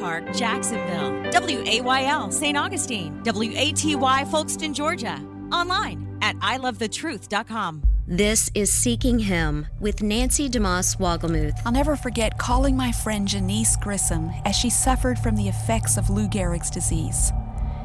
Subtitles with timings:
[0.00, 2.56] Park, Jacksonville, WAYL, St.
[2.56, 5.22] Augustine, WATY, Folkston, Georgia.
[5.52, 7.82] Online at ilovethetruth.com.
[8.06, 11.60] This is Seeking Him with Nancy DeMoss Wolgemuth.
[11.64, 16.10] I'll never forget calling my friend Janice Grissom as she suffered from the effects of
[16.10, 17.30] Lou Gehrig's disease.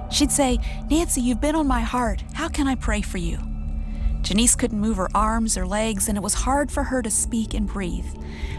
[0.10, 0.58] She'd say,
[0.90, 2.24] Nancy, you've been on my heart.
[2.34, 3.38] How can I pray for you?
[4.22, 7.54] Janice couldn't move her arms or legs, and it was hard for her to speak
[7.54, 8.08] and breathe.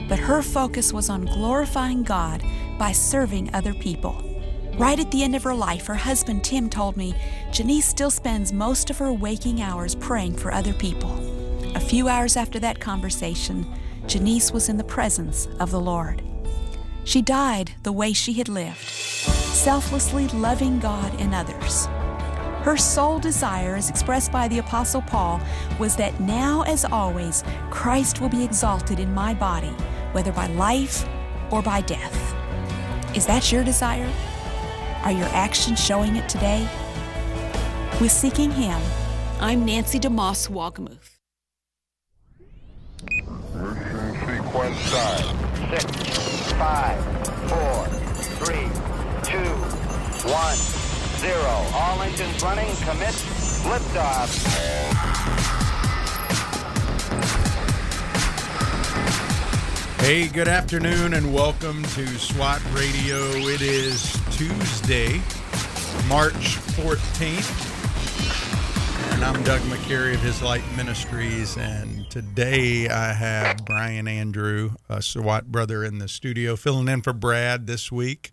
[0.09, 2.45] But her focus was on glorifying God
[2.79, 4.22] by serving other people.
[4.79, 7.14] Right at the end of her life, her husband Tim told me
[7.51, 11.10] Janice still spends most of her waking hours praying for other people.
[11.74, 13.66] A few hours after that conversation,
[14.06, 16.23] Janice was in the presence of the Lord.
[17.04, 21.87] She died the way she had lived, selflessly loving God and others.
[22.66, 25.40] Her sole desire, as expressed by the Apostle Paul,
[25.79, 29.74] was that now, as always, Christ will be exalted in my body,
[30.12, 31.06] whether by life
[31.51, 32.35] or by death.
[33.16, 34.12] Is that your desire?
[35.02, 36.69] Are your actions showing it today?
[37.99, 38.79] With Seeking Him,
[39.40, 41.16] I'm Nancy DeMoss Wolgemuth.
[43.55, 45.23] Mission sequence start.
[45.71, 47.02] Six, five,
[47.49, 47.87] four,
[48.45, 48.68] three,
[49.24, 49.49] two,
[50.30, 50.57] one,
[51.18, 51.65] zero.
[51.73, 52.68] All engines running.
[52.85, 53.15] Commit.
[53.65, 55.26] Liftoff.
[59.99, 63.16] Hey, good afternoon and welcome to SWAT Radio.
[63.33, 65.15] It is Tuesday,
[66.06, 67.72] March 14th.
[69.12, 71.56] And I'm Doug McCary of His Light Ministries.
[71.56, 77.12] And today I have Brian Andrew, a SWAT brother, in the studio, filling in for
[77.12, 78.31] Brad this week.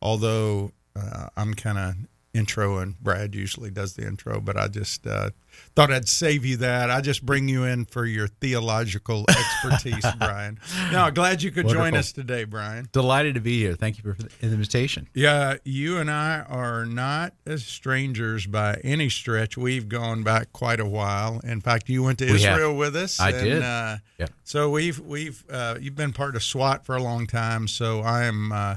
[0.00, 1.94] Although uh, I'm kind of
[2.34, 5.30] intro and Brad usually does the intro, but I just uh,
[5.76, 6.90] thought I'd save you that.
[6.90, 10.58] I just bring you in for your theological expertise, Brian.
[10.90, 12.88] Now, glad you could join us today, Brian.
[12.92, 13.74] Delighted to be here.
[13.74, 15.08] Thank you for the invitation.
[15.14, 19.58] Yeah, you and I are not as strangers by any stretch.
[19.58, 21.40] We've gone back quite a while.
[21.44, 22.56] In fact, you went to We have.
[22.56, 23.20] Israel with us.
[23.20, 23.62] I and, did.
[23.62, 24.26] Uh, Yeah.
[24.44, 27.68] So we've we've uh, you've been part of SWAT for a long time.
[27.68, 28.76] So I am uh,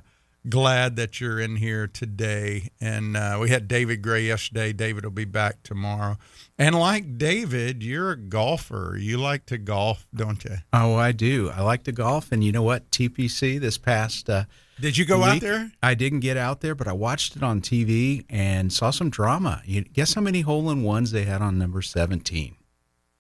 [0.50, 2.69] glad that you're in here today.
[2.79, 4.73] And uh, we had David Gray yesterday.
[4.73, 6.17] David will be back tomorrow.
[6.57, 8.97] And like David, you're a golfer.
[9.00, 10.57] You like to golf, don't you?
[10.72, 11.50] Oh, I do.
[11.50, 12.89] I like to golf, and you know what?
[12.91, 14.45] TPC this past uh,
[14.79, 15.72] Did you go out there?
[15.83, 19.62] I didn't get out there, but I watched it on TV and saw some drama.
[19.66, 22.56] You guess how many hole in ones they had on number seventeen?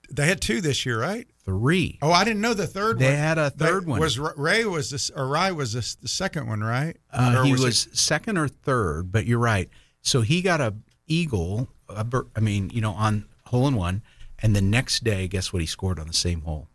[0.09, 1.27] They had two this year, right?
[1.43, 1.99] Three.
[2.01, 3.13] Oh, I didn't know the third They one.
[3.13, 3.99] They had a They- third one.
[3.99, 6.97] Was Rai was this or Rai was this the second one, right?
[7.11, 9.69] Uh, he it- was second or third, but you're right.
[10.01, 10.73] So he got a
[11.07, 11.69] eagle.
[11.89, 12.05] A
[12.35, 14.01] I mean, you know, on hole in one,
[14.39, 16.67] and the next day, guess what he scored on the same hole?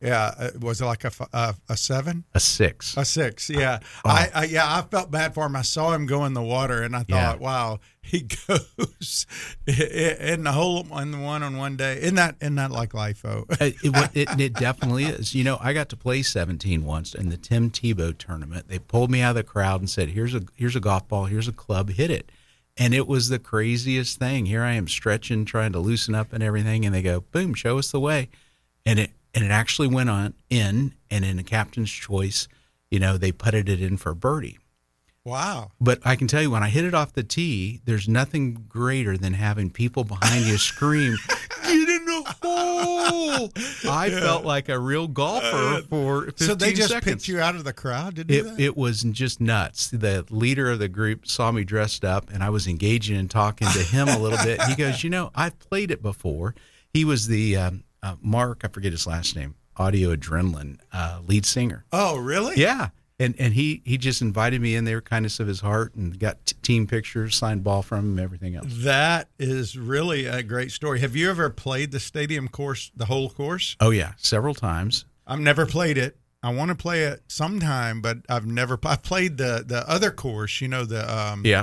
[0.00, 0.34] yeah.
[0.38, 2.24] uh, Was it like a f- uh, a seven?
[2.34, 2.96] A six.
[2.96, 3.78] A six, yeah.
[4.04, 4.10] Oh.
[4.10, 5.56] I, I yeah, I felt bad for him.
[5.56, 7.34] I saw him go in the water, and I thought, Yeah.
[7.36, 9.26] wow, he goes
[9.66, 11.98] in the whole in the one on one day.
[12.00, 13.24] Isn't that isn't that like life?
[13.24, 15.34] Uh, it, it, it definitely is.
[15.34, 18.68] You know, I got to play 17 once in the Tim Tebow tournament.
[18.68, 21.24] They pulled me out of the crowd and said, "Here's a here's a golf ball.
[21.24, 21.90] Here's a club.
[21.90, 22.30] Hit it."
[22.76, 24.46] And it was the craziest thing.
[24.46, 27.78] Here I am stretching, trying to loosen up and everything, and they go, "Boom, show
[27.78, 28.28] us the way."
[28.84, 32.48] And it and it actually went on in, and in a captain's choice,
[32.90, 34.58] you know, they putted it in for birdie.
[35.26, 35.72] Wow.
[35.80, 39.18] But I can tell you, when I hit it off the tee, there's nothing greater
[39.18, 41.16] than having people behind you scream,
[41.64, 43.52] "Get in the hole!"
[43.92, 47.04] I felt like a real golfer for 15 Uh, So they just seconds.
[47.12, 49.88] picked you out of the crowd didn't It, it was just nuts.
[49.88, 53.68] The leader of the group saw me dressed up, and I was engaging and talking
[53.68, 54.62] to him a little bit.
[54.62, 56.54] He goes, "You know, I've played it before."
[56.92, 61.44] He was the um, uh, Mark, I forget his last name, Audio Adrenaline uh, lead
[61.44, 61.84] singer.
[61.92, 62.56] oh, really?
[62.56, 62.88] Yeah.
[63.18, 66.44] And and he he just invited me in there, kindness of his heart, and got
[66.44, 68.66] t- team pictures, signed ball from him, everything else.
[68.68, 71.00] That is really a great story.
[71.00, 73.74] Have you ever played the stadium course, the whole course?
[73.80, 75.06] Oh yeah, several times.
[75.26, 76.18] I've never played it.
[76.42, 78.78] I want to play it sometime, but I've never.
[78.84, 80.60] I played the the other course.
[80.60, 81.62] You know the um, Yeah.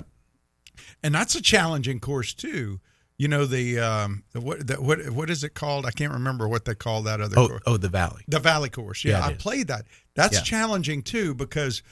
[1.03, 2.79] and that's a challenging course too.
[3.17, 5.85] You know the um the, what the, what what is it called?
[5.85, 7.63] I can't remember what they call that other Oh course.
[7.67, 8.23] oh, the Valley.
[8.27, 9.05] The Valley course.
[9.05, 9.85] Yeah, Yeah, I played that.
[10.15, 10.41] That's Yeah.
[10.41, 11.83] challenging too because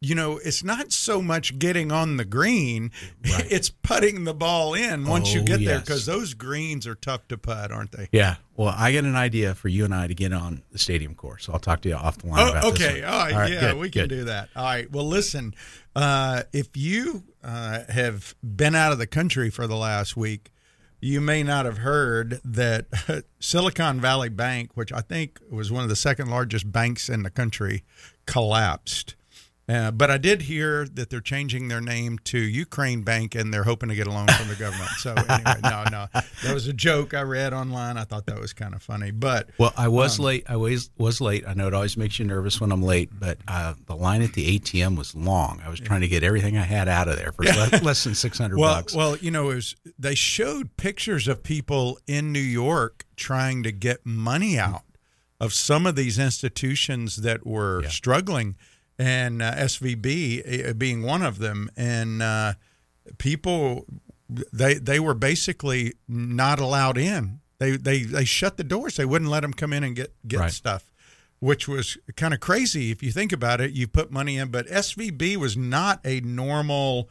[0.00, 2.90] you know it's not so much getting on the green;
[3.30, 3.46] Right.
[3.52, 7.28] it's putting the ball in once you Oh, get there because those greens are tough
[7.28, 8.08] to putt, aren't they?
[8.10, 8.36] Yeah.
[8.56, 11.50] Well, I got an idea for you and I to get on the stadium course.
[11.52, 13.02] I'll talk to you off the line about Oh, this okay.
[13.02, 13.10] one.
[13.12, 13.52] All right.
[13.52, 14.08] yeah, good, we can good.
[14.10, 14.48] do that.
[14.56, 14.90] All right.
[14.90, 15.54] Well, listen,
[15.94, 20.50] uh, if you uh, have been out of the country for the last week,
[21.00, 22.86] you may not have heard that
[23.40, 27.30] Silicon Valley Bank, which I think was one of the second largest banks in the
[27.30, 27.84] country,
[28.26, 29.14] collapsed.
[29.70, 33.62] Uh, but I did hear that they're changing their name to Ukraine Bank, and they're
[33.64, 34.90] hoping to get a loan from the government.
[34.98, 36.06] So anyway, no, no,
[36.42, 37.96] that was a joke I read online.
[37.96, 39.12] I thought that was kind of funny.
[39.12, 40.44] But Well, I was Um, late.
[40.48, 41.44] I was was late.
[41.46, 44.32] I know it always makes you nervous when I'm late, but uh, the line at
[44.32, 45.62] the ATM was long.
[45.64, 48.16] I was trying to get everything I had out of there for less, less than
[48.16, 48.94] six hundred well, bucks.
[48.94, 53.70] well, you know, it was they showed pictures of people in New York trying to
[53.70, 54.82] get money out
[55.38, 57.88] of some of these institutions that were Yeah.
[57.88, 58.56] struggling,
[59.00, 62.52] and uh, SVB uh, being one of them, and uh,
[63.18, 63.86] people
[64.52, 67.40] they they were basically not allowed in.
[67.58, 68.96] They they they shut the doors.
[68.96, 70.52] They wouldn't let them come in and get get Right.
[70.52, 70.92] stuff,
[71.40, 73.72] which was kind of crazy if you think about it.
[73.72, 77.08] You put money in, but SVB was not a normal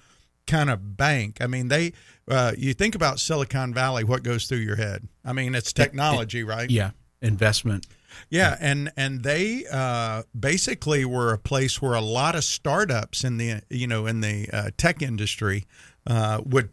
[0.48, 1.38] kind of bank.
[1.42, 1.94] I mean, they
[2.30, 5.08] uh, you think about Silicon Valley, what goes through your head?
[5.26, 6.70] I mean, it's technology, right?
[6.70, 6.92] yeah,
[7.22, 7.88] investment.
[8.30, 13.38] Yeah, and and they uh, basically were a place where a lot of startups in
[13.38, 15.66] the you know in the uh, tech industry
[16.08, 16.70] uh, would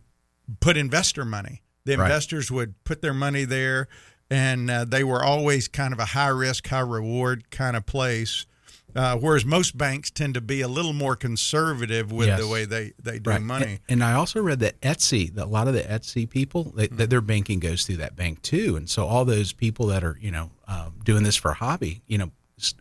[0.60, 1.62] put investor money.
[1.84, 2.06] The Right.
[2.06, 3.86] investors would put their money there,
[4.28, 8.46] and uh, they were always kind of a high risk, high reward kind of place.
[8.96, 12.40] Uh, whereas most banks tend to be a little more conservative with Yes.
[12.40, 13.42] the way they, they do Right.
[13.42, 13.64] money.
[13.66, 16.88] And, and I also read that Etsy, that a lot of the Etsy people, they,
[16.88, 17.04] Mm-hmm.
[17.04, 18.74] their banking goes through that bank too.
[18.76, 22.02] And so all those people that are, you know, uh, doing this for a hobby,
[22.06, 22.30] you know,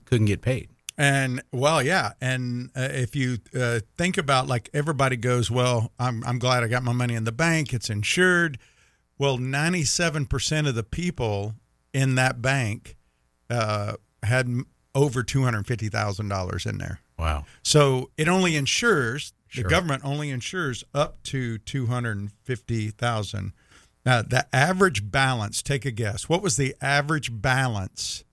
[0.05, 0.69] couldn't get paid.
[0.97, 6.23] And well, yeah, and uh, if you uh, think about like everybody goes, well, I'm
[6.23, 8.57] I'm glad I got my money in the bank, it's insured.
[9.17, 11.55] Well, 97% of the people
[11.93, 12.95] in that bank
[13.49, 14.47] uh, had
[14.95, 16.99] over $250,000 in there.
[17.19, 17.45] Wow.
[17.61, 19.63] So it only insures Sure.
[19.63, 23.53] the government only insures up to 250,000.
[24.05, 26.27] Now, the average balance, take a guess.
[26.29, 28.23] What was the average balance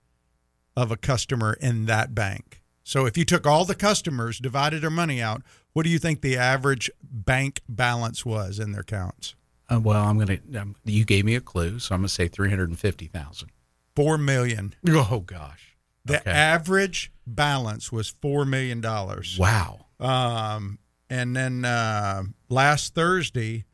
[0.75, 2.61] of a customer in that bank?
[2.83, 6.21] So if you took all the customers, divided their money out, what do you think
[6.21, 9.35] the average bank balance was in their accounts?
[9.71, 12.13] Uh, well, I'm going to, um, you gave me a clue, so I'm going to
[12.13, 13.49] say 350,000.
[13.95, 14.73] 4 million.
[14.89, 15.72] Oh, gosh.
[16.05, 16.31] The Okay.
[16.31, 19.37] average balance was 4 million dollars.
[19.39, 19.85] Wow.
[19.99, 20.79] Um,
[21.09, 23.65] and then uh, last Thursday,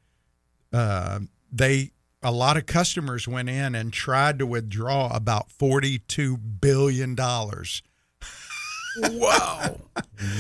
[0.74, 1.20] uh,
[1.52, 1.92] they
[2.22, 7.82] a lot of customers went in and tried to withdraw about forty-two billion dollars.
[8.98, 9.78] Wow.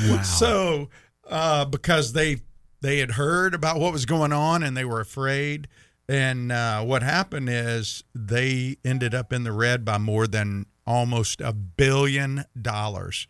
[0.10, 0.22] wow.
[0.24, 0.90] So
[1.28, 2.42] uh, because they
[2.82, 5.68] they had heard about what was going on and they were afraid.
[6.08, 11.40] And uh, what happened is they ended up in the red by more than almost
[11.40, 13.28] a billion dollars.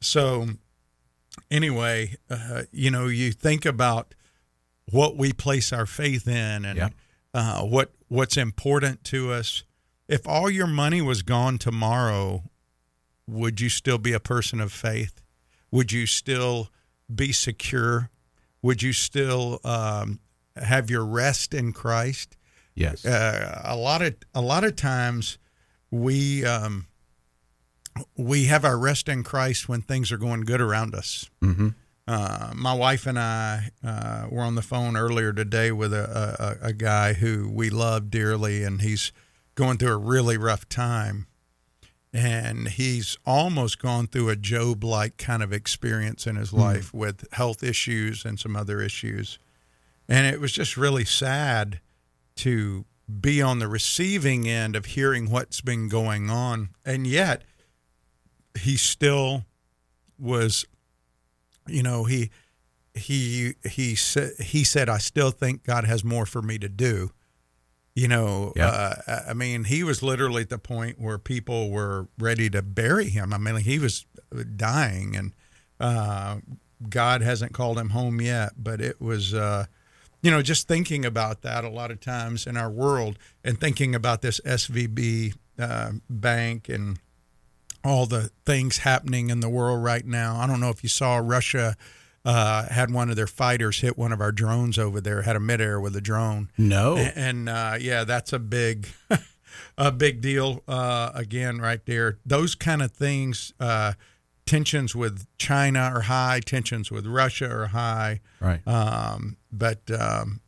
[0.00, 0.48] So
[1.50, 4.14] anyway, uh, you know, you think about
[4.90, 6.88] what we place our faith in and Yeah.
[7.32, 9.62] uh, what what's important to us.
[10.08, 12.42] If all your money was gone tomorrow,
[13.28, 15.20] would you still be a person of faith?
[15.70, 16.70] Would you still
[17.14, 18.10] be secure?
[18.62, 20.18] Would you still um,
[20.56, 22.36] have your rest in Christ?
[22.74, 23.04] yes.
[23.04, 25.38] uh, a lot of a lot of times
[25.90, 26.86] we um,
[28.16, 31.30] we have our rest in Christ when things are going good around us.
[31.42, 31.68] mm-hmm.
[32.08, 36.68] Uh, my wife and I uh, were on the phone earlier today with a, a,
[36.68, 39.12] a guy who we love dearly, and he's
[39.54, 41.28] going through a really rough time.
[42.12, 47.32] And he's almost gone through a Job like kind of experience in his life with
[47.32, 49.38] health issues and some other issues.
[50.08, 51.78] And it was just really sad
[52.36, 52.84] to
[53.20, 56.70] be on the receiving end of hearing what's been going on.
[56.84, 57.42] And yet,
[58.58, 59.44] he still
[60.18, 60.64] was
[61.66, 62.30] you know he
[62.94, 67.10] he he said he said i still think god has more for me to do
[67.94, 68.96] you know Yeah.
[69.06, 73.08] uh, i mean he was literally at the point where people were ready to bury
[73.08, 74.04] him i mean he was
[74.56, 75.32] dying and
[75.78, 76.38] uh,
[76.88, 79.66] god hasn't called him home yet but it was uh,
[80.22, 83.94] you know just thinking about that a lot of times in our world and thinking
[83.94, 86.98] about this svb uh, bank and
[87.84, 90.36] all the things happening in the world right now.
[90.36, 91.76] I don't know if you saw Russia
[92.26, 95.40] uh, had one of their fighters hit one of our drones over there, had a
[95.40, 96.50] midair with a drone.
[96.58, 96.96] No.
[96.98, 98.88] A- And, uh, yeah, that's a big,
[99.78, 100.62] a big deal.
[100.68, 103.54] Uh, again, right there, those kind of things.
[104.50, 106.40] Tensions with China are high.
[106.44, 108.20] Tensions with Russia are high.
[108.40, 108.66] Right.
[108.66, 110.40] Um, but um,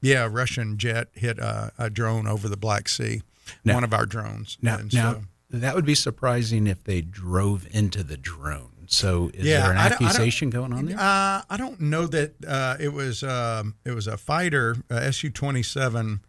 [0.00, 3.20] yeah, Russian jet hit a, a drone over the Black Sea.
[3.62, 4.56] Now- one of our drones.
[4.62, 8.70] Now, And now so- that would be surprising if they drove into the drone.
[8.86, 10.96] So is Yeah, there an I accusation going on there?
[10.98, 15.28] Uh, I don't know that uh, it was um, it was a fighter uh, Su
[15.30, 16.20] twenty seven,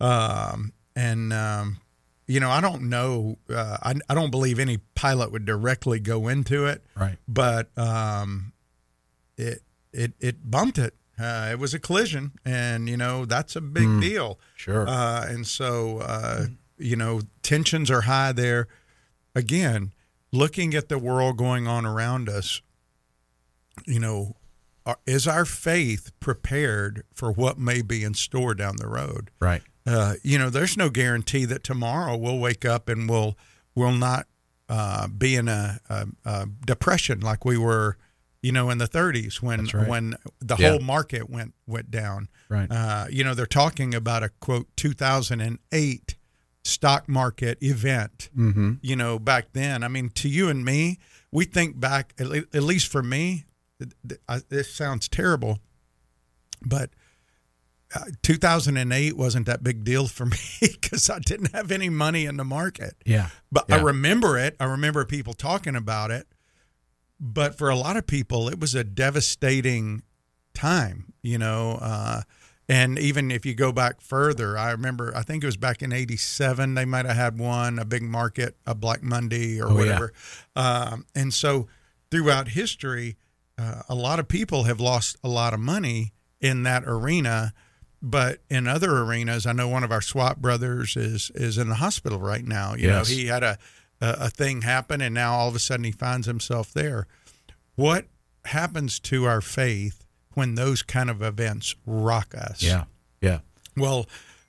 [0.00, 1.78] um, and um,
[2.32, 6.28] you know I don't know uh, I I don't believe any pilot would directly go
[6.28, 7.18] into it, right.
[7.28, 8.52] but um,
[9.36, 9.62] it
[9.92, 10.94] it it bumped it.
[11.18, 14.00] Uh, it was a collision, and you know that's a big Mm.
[14.00, 14.38] deal.
[14.56, 14.88] Sure.
[14.88, 16.46] Uh, and so uh,
[16.78, 18.66] you know tensions are high there.
[19.34, 19.92] Again,
[20.32, 22.62] looking at the world going on around us,
[23.86, 24.36] you know,
[25.06, 29.30] is our faith prepared for what may be in store down the road?
[29.38, 29.62] Right.
[29.86, 33.36] Uh, you know, there's no guarantee that tomorrow we'll wake up and we'll
[33.74, 34.26] will not
[34.68, 37.96] uh, be in a, a, a depression like we were,
[38.42, 39.88] you know, in the 30s when right.
[39.88, 40.70] when the Yeah.
[40.70, 42.28] whole market went went down.
[42.48, 42.70] Right.
[42.70, 46.16] Uh, you know, they're talking about a quote 2008
[46.64, 48.30] stock market event.
[48.36, 48.74] Mm-hmm.
[48.82, 49.82] You know, back then.
[49.82, 50.98] I mean, to you and me,
[51.30, 52.14] we think back.
[52.18, 53.44] At, le- at least for me,
[53.80, 55.58] th- th- I- this sounds terrible,
[56.64, 56.90] but
[58.22, 62.44] 2008 wasn't that big deal for me because I didn't have any money in the
[62.44, 62.94] market.
[63.04, 63.28] Yeah.
[63.50, 64.56] But I remember it.
[64.60, 66.26] I remember people talking about it.
[67.20, 70.02] But for a lot of people, it was a devastating
[70.54, 71.78] time, you know.
[71.80, 72.22] Uh,
[72.68, 75.92] and even if you go back further, I remember, I think it was back in
[75.92, 79.76] 87, they might have had one, a big market, a Black Monday or Oh, yeah.
[79.76, 80.12] whatever.
[80.56, 81.68] Um, and so
[82.10, 83.16] throughout history,
[83.58, 87.52] uh, a lot of people have lost a lot of money in that arena.
[88.04, 91.76] But in other arenas, I know one of our SWAT brothers is is in the
[91.76, 92.74] hospital right now.
[92.74, 93.08] You Yes.
[93.08, 93.58] know, he had a,
[94.00, 97.06] a a thing happen, and now all of a sudden he finds himself there.
[97.76, 98.06] What
[98.46, 100.04] happens to our faith
[100.34, 102.60] when those kind of events rock us?
[102.62, 102.84] Yeah.
[103.20, 103.38] Yeah.
[103.76, 104.06] Well,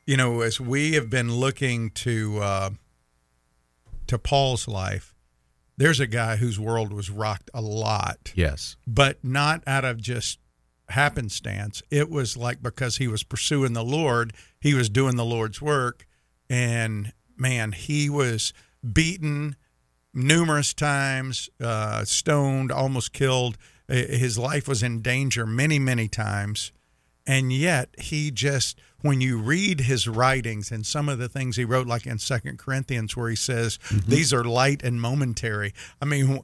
[0.07, 2.69] you know, as we have been looking to uh,
[4.07, 5.13] to Paul's life,
[5.77, 8.75] there's a guy whose world was rocked a lot Yes.
[8.87, 10.39] but not out of just
[10.89, 11.81] happenstance.
[11.89, 16.05] It was like because he was pursuing the Lord, he was doing the Lord's work,
[16.49, 18.53] and man, he was
[18.91, 19.55] beaten
[20.13, 23.57] numerous times, uh, stoned, almost killed.
[23.87, 26.71] His life was in danger many, many times.
[27.25, 31.63] And yet, he just, when you read his writings and some of the things he
[31.63, 35.73] wrote, like in Second Corinthians, where he says, These are light and momentary.
[36.01, 36.41] I mean,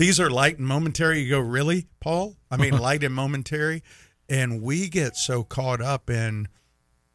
[0.00, 1.20] these are light and momentary.
[1.20, 2.36] You go, Really, Paul?
[2.50, 3.82] I mean, light and momentary.
[4.30, 6.48] And we get so caught up in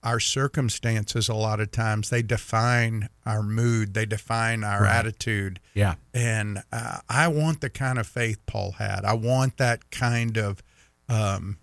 [0.03, 5.59] our circumstances a lot of times, they define our mood, they define our attitude.
[5.73, 5.95] Yeah.
[6.13, 9.03] And uh, I want the kind of faith Paul had.
[9.03, 10.61] I want that kind of
[11.09, 11.57] um,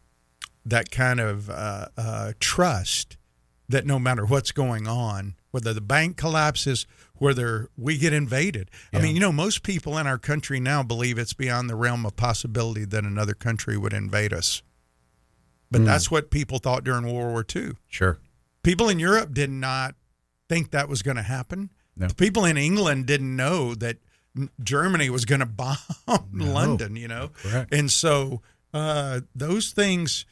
[0.66, 3.16] that kind of uh, uh, trust
[3.68, 6.84] that no matter what's going on, whether the bank collapses,
[7.22, 8.68] whether we get invaded.
[8.92, 12.04] I mean, you know, most people in our country now believe it's beyond the realm
[12.04, 14.60] of possibility that another country would invade us.
[15.70, 17.74] But that's what people thought during World War II.
[17.86, 18.18] Sure.
[18.64, 19.94] People in Europe did not
[20.48, 21.70] think that was going to happen.
[21.96, 22.08] No.
[22.08, 23.98] People in England didn't know that
[24.60, 25.78] Germany was going to bomb
[26.32, 27.30] London, you know?
[27.40, 27.72] Correct.
[27.72, 28.42] And so
[28.74, 30.26] uh, those things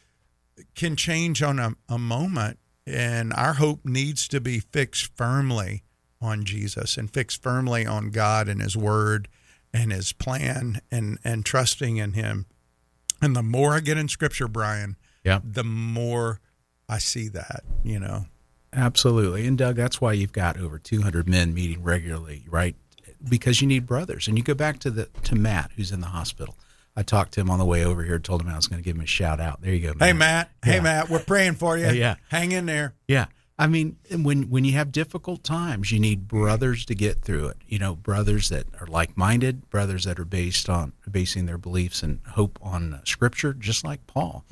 [0.74, 5.84] can change on a, a moment, and our hope needs to be fixed firmly
[6.20, 9.28] on Jesus and fix firmly on God and His Word
[9.72, 12.46] and His plan and, and trusting in Him.
[13.22, 15.40] And the more I get in Scripture, Brian, Yeah.
[15.44, 16.40] the more
[16.88, 18.26] I see that, you know.
[18.72, 19.46] Absolutely.
[19.46, 22.76] And Doug, that's why you've got over 200 men meeting regularly, right?
[23.28, 24.28] Because you need brothers.
[24.28, 26.56] And you go back to the to Matt who's in the hospital.
[26.96, 28.84] I talked to him on the way over here, told him I was going to
[28.84, 29.60] give him a shout out.
[29.60, 29.94] There you go.
[29.98, 30.50] Hey, Matt.
[30.64, 31.08] Hey, Matt.
[31.08, 31.86] We're praying for you.
[31.92, 32.16] Yeah.
[32.28, 32.94] Hang in there.
[33.08, 33.26] Yeah.
[33.60, 37.58] I mean, when when you have difficult times, you need brothers to get through it.
[37.68, 42.20] You know, brothers that are like-minded, brothers that are based on basing their beliefs and
[42.26, 44.46] hope on uh, Scripture, just like Paul,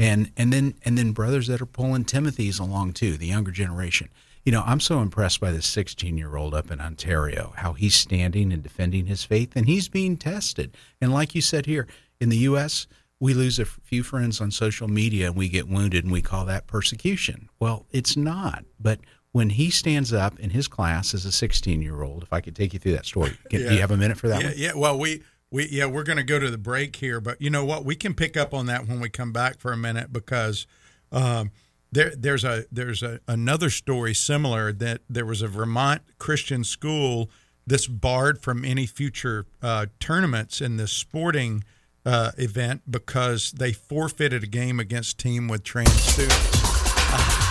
[0.00, 4.10] and and then and then brothers that are pulling Timothy's along too, the younger generation.
[4.44, 7.96] You know, I'm so impressed by this 16 year old up in Ontario, how he's
[7.96, 10.76] standing and defending his faith, and he's being tested.
[11.00, 11.88] And like you said here
[12.20, 12.86] in the U.S.,
[13.22, 16.44] we lose a few friends on social media and we get wounded and we call
[16.44, 17.48] that persecution.
[17.60, 18.64] Well, it's not.
[18.80, 18.98] But
[19.30, 22.56] when he stands up in his class as a 16 year old, if I could
[22.56, 24.56] take you through that story, Can, do you have a minute for that yeah, one?
[24.56, 24.72] yeah.
[24.74, 27.64] Well, we we yeah we're going to go to the break here, but you know
[27.64, 27.84] what?
[27.84, 30.66] We can pick up on that when we come back for a minute because
[31.12, 31.52] um,
[31.92, 37.30] there there's a there's a another story similar that there was a Vermont Christian school
[37.68, 41.62] that's barred from any future uh, tournaments in this sporting
[42.04, 46.62] uh, event because they forfeited a game against team with trans students.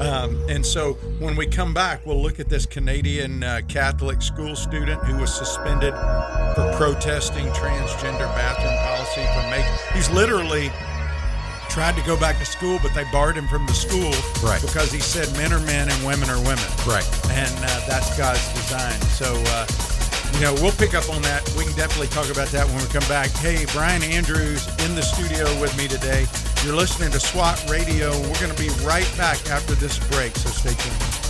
[0.00, 4.56] Um, and so when we come back, we'll look at this Canadian uh, Catholic school
[4.56, 9.72] student who was suspended for protesting transgender bathroom policy for making.
[9.94, 10.70] He's literally
[11.68, 14.10] tried to go back to school, but they barred him from the school
[14.42, 14.60] Right.
[14.62, 16.64] because he said men are men and women are women.
[16.86, 17.06] Right.
[17.30, 19.00] And uh, that's God's design.
[19.12, 19.66] So uh,
[20.34, 21.48] you know, we'll pick up on that.
[21.56, 23.30] We can definitely talk about that when we come back.
[23.30, 26.26] Hey, Brian Andrews in the studio with me today.
[26.64, 28.10] You're listening to SWAT Radio.
[28.10, 31.24] We're going to be right back after this break, so stay tuned.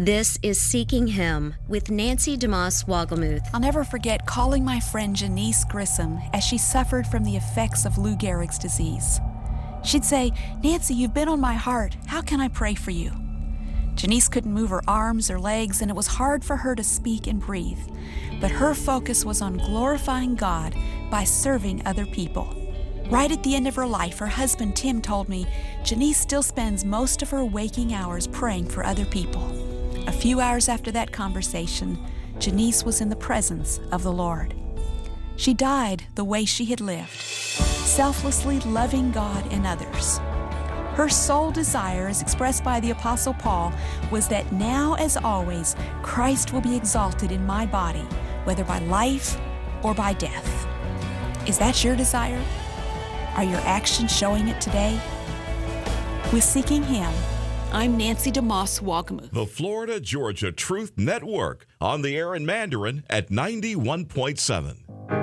[0.00, 3.50] This is Seeking Him with Nancy DeMoss Wolgemuth.
[3.52, 7.98] I'll never forget calling my friend Janice Grissom as she suffered from the effects of
[7.98, 9.18] Lou Gehrig's disease.
[9.82, 10.30] She'd say,
[10.62, 11.96] Nancy, you've been on my heart.
[12.06, 13.10] How can I pray for you?
[13.96, 17.26] Janice couldn't move her arms or legs, and it was hard for her to speak
[17.26, 17.80] and breathe.
[18.40, 20.76] But her focus was on glorifying God
[21.10, 22.54] by serving other people.
[23.10, 25.44] Right at the end of her life, her husband Tim told me
[25.82, 29.67] Janice still spends most of her waking hours praying for other people.
[30.06, 31.98] A few hours after that conversation,
[32.38, 34.54] Janice was in the presence of the Lord.
[35.36, 40.18] She died the way she had lived, selflessly loving God and others.
[40.94, 43.72] Her sole desire, as expressed by the Apostle Paul,
[44.10, 48.06] was that now, as always, Christ will be exalted in my body,
[48.44, 49.38] whether by life
[49.82, 50.66] or by death.
[51.46, 52.44] Is that your desire?
[53.36, 55.00] Are your actions showing it today?
[56.32, 57.12] With Seeking Him,
[57.70, 59.30] I'm Nancy DeMoss Wolgemuth.
[59.30, 65.17] The Florida Georgia Truth Network on the air in Mandarin at 91.7.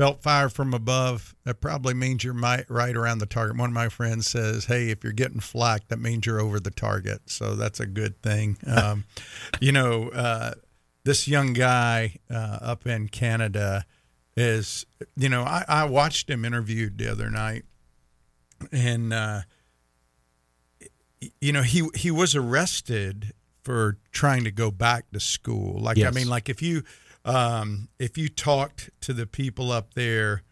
[0.00, 3.58] felt fire from above, that probably means you're right around the target.
[3.58, 6.70] One of my friends says, "Hey, if you're getting flack, that means you're over the
[6.70, 8.56] target." So that's a good thing.
[8.66, 9.04] Um,
[9.60, 10.52] you know, uh,
[11.04, 13.84] this young guy uh, up in Canada
[14.36, 14.86] is,
[15.16, 17.64] you know, I, I watched him interviewed the other night,
[18.72, 19.42] and uh,
[21.42, 23.34] you know, he he was arrested
[23.64, 25.78] for trying to go back to school.
[25.78, 26.84] Like, I mean, like if you
[27.24, 30.42] um, if you talked to the people up there,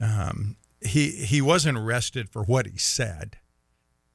[0.00, 3.36] um, he he wasn't arrested for what he said.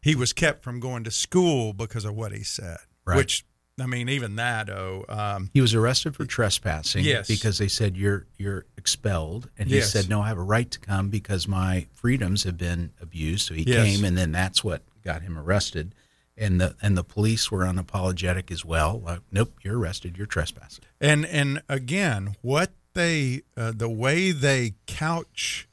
[0.01, 2.77] He was kept from going to school because of what he said.
[3.05, 3.17] Right.
[3.17, 3.43] Which
[3.81, 7.27] I mean, even that, oh, um, He was arrested for trespassing Yes.
[7.29, 9.91] because they said you're you're expelled, and he Yes.
[9.91, 13.47] said no, I have a right to come because my freedoms have been abused.
[13.47, 13.85] So he Yes.
[13.85, 15.95] came, and then that's what got him arrested.
[16.39, 19.01] And the and the police were unapologetic as well.
[19.01, 20.17] Like, nope, you're arrested.
[20.17, 20.85] You're trespassing.
[21.01, 25.67] And and again, what they uh, the way they couch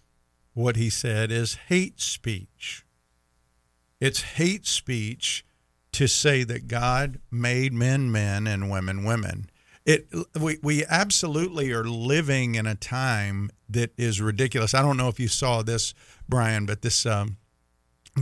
[0.55, 2.85] what he said is hate speech.
[4.01, 5.45] It's hate speech
[5.93, 9.51] to say that God made men men and women women.
[9.85, 10.09] It
[10.41, 14.75] we we absolutely are living in a time that is ridiculous.
[14.75, 15.95] I don't know if you saw this,
[16.29, 17.37] Brian, but this um,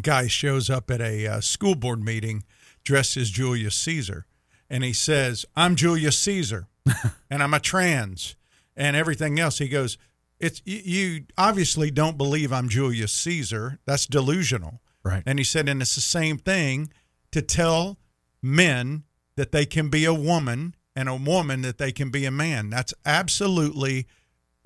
[0.03, 2.45] guy shows up at a uh, school board meeting
[2.83, 4.27] dressed as Julius Caesar,
[4.69, 6.69] and he says, "I'm Julius Caesar,
[7.31, 8.37] and I'm a trans,
[8.77, 9.99] and everything else." He goes,
[10.41, 13.79] "It's you, you obviously don't believe I'm Julius Caesar.
[13.87, 15.23] That's delusional." Right.
[15.27, 16.91] And he said, and it's the same thing
[17.31, 17.99] to tell
[18.43, 19.05] men
[19.37, 22.71] that they can be a woman and a woman that they can be a man.
[22.71, 24.07] That's absolutely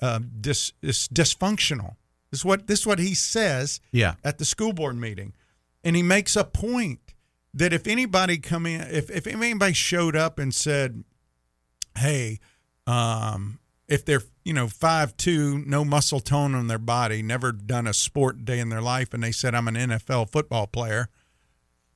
[0.01, 1.97] uh, dis, dysfunctional.
[2.31, 4.15] This is what this is what he says Yeah.
[4.25, 5.33] at the school board meeting,
[5.85, 7.01] and he makes a point
[7.55, 11.05] that if anybody come in, if if anybody showed up and said,
[11.97, 12.39] "Hey,"
[12.87, 17.87] um, if they're you know five two, no muscle tone on their body, never done
[17.87, 21.09] a sport day in their life, and they said, "I'm an NFL football player,"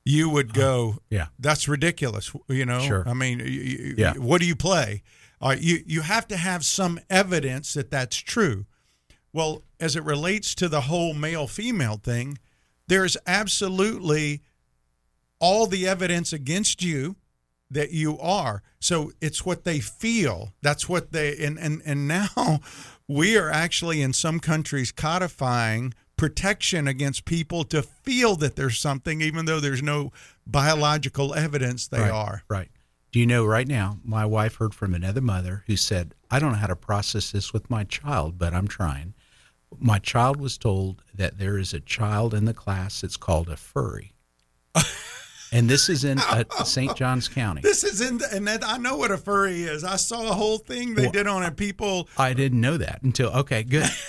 [0.03, 1.27] you would go, yeah.
[1.39, 3.07] that's ridiculous." You know, Sure.
[3.07, 4.13] I mean, you, you- Yeah.
[4.13, 5.03] what do you play?
[5.41, 8.65] Uh, you you have to have some evidence that that's true.
[9.33, 12.37] Well, as it relates to the whole male female thing,
[12.87, 14.41] there's absolutely
[15.39, 17.17] all the evidence against you
[17.69, 18.63] that you are.
[18.79, 20.53] So it's what they feel.
[20.61, 22.61] That's what they and and and now
[23.09, 29.19] we are actually in some countries codifying protection against people to feel that there's something
[29.19, 30.13] even though there's no
[30.47, 32.43] biological evidence they right, are.
[32.47, 32.69] Right.
[33.11, 36.53] Do you know right now, my wife heard from another mother who said, I don't
[36.53, 39.13] know how to process this with my child, but I'm trying.
[39.79, 43.55] My child was told that there is a child in the class that's called a
[43.55, 44.13] furry.
[45.51, 46.95] and this is in uh, St.
[46.95, 47.61] John's County.
[47.61, 49.83] This is in the, and that, I know what a furry is.
[49.83, 51.55] I saw a whole thing they Well, did on it.
[51.55, 53.89] People I didn't know that until, okay, good.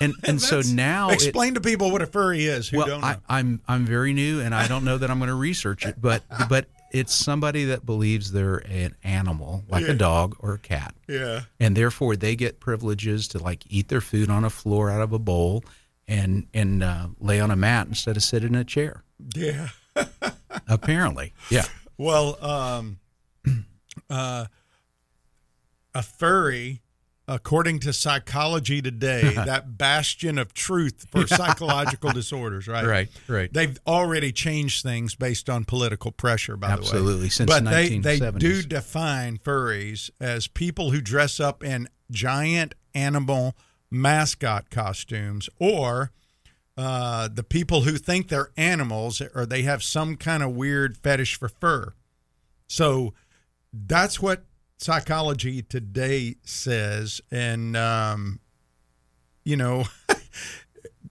[0.00, 3.00] And, and so now it- explain to people what a furry is who well, don't
[3.00, 3.06] know.
[3.08, 6.00] I, I'm I'm very new, and I don't know that I'm going to research it,
[6.00, 9.92] but but it's somebody that believes they're an animal, like Yeah.
[9.92, 11.42] a dog or a cat, yeah.
[11.60, 15.12] and therefore they get privileges to like eat their food on a floor out of
[15.12, 15.64] a bowl,
[16.06, 19.02] and and uh, lay on a mat instead of sit in a chair.
[19.34, 19.68] Yeah.
[20.68, 21.64] Apparently, yeah,
[21.96, 22.98] Well, um,
[24.10, 24.46] uh,
[25.94, 26.82] a furry,
[27.28, 32.84] according to Psychology Today, that bastion of truth for psychological disorders, right?
[32.84, 33.52] Right, right.
[33.52, 36.78] They've already changed things based on political pressure, by the way.
[36.78, 41.88] Absolutely, since but the they they do define furries as people who dress up in
[42.10, 43.54] giant animal
[43.90, 46.10] mascot costumes or
[46.76, 51.36] uh, the people who think they're animals or they have some kind of weird fetish
[51.36, 51.92] for fur.
[52.68, 53.14] So
[53.72, 54.44] that's what
[54.78, 58.40] psychology today says, and um,
[59.44, 59.84] you know,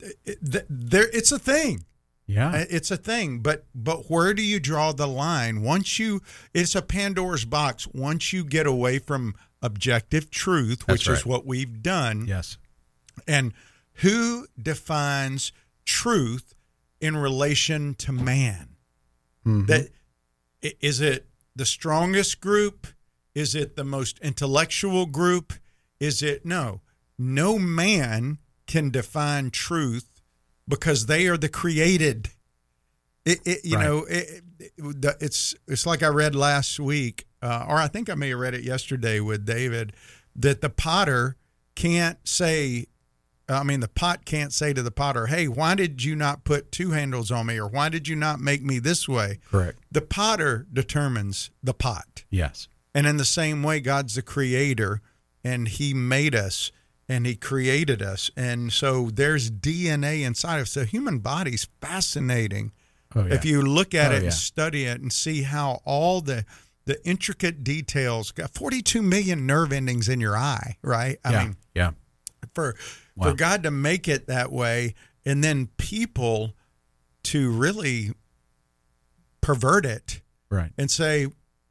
[0.69, 1.85] there it's a thing.
[2.25, 5.61] yeah, Uh, It's a thing, but but where do you draw the line?
[5.61, 6.21] Once you,
[6.53, 7.87] it's a Pandora's box.
[7.87, 12.57] Once you get away from objective truth, That's which is what we've done, yes,
[13.27, 13.53] and
[14.01, 15.51] who defines
[15.85, 16.53] truth
[17.01, 18.69] in relation to man?
[19.45, 19.89] That
[20.63, 21.25] i- is it
[21.55, 22.87] the strongest group?
[23.37, 25.53] Is it the most intellectual group?
[25.99, 26.81] Is it no?
[27.19, 30.09] No man can define truth
[30.67, 32.29] because they are the created.
[33.25, 33.85] It, it you Right.
[33.85, 38.15] know, it, it, it's it's like I read last week, uh, or I think I
[38.15, 39.93] may have read it yesterday with David,
[40.35, 41.37] that the potter
[41.75, 42.87] can't say
[43.47, 46.71] I mean, the pot can't say to the potter, "Hey, why did you not put
[46.71, 50.01] two handles on me, or why did you not make me this way?" correct, The
[50.01, 55.01] potter determines the pot, yes, and in the same way, God's the creator,
[55.43, 56.71] and He made us,
[57.09, 60.73] and He created us, and so there's DNA inside of us.
[60.73, 62.71] The human body's fascinating.
[63.15, 63.33] Oh, yeah.
[63.35, 64.23] If you look at Oh, it yeah.
[64.25, 66.45] and study it and see how all the
[66.85, 71.17] the intricate details, got 42 million nerve endings in your eye, right?
[71.25, 71.91] I yeah, mean, yeah,
[72.55, 72.75] for
[73.15, 73.29] Wow.
[73.31, 74.95] for God to make it that way,
[75.25, 76.53] and then people
[77.23, 78.11] to really
[79.41, 81.27] pervert it right, and say,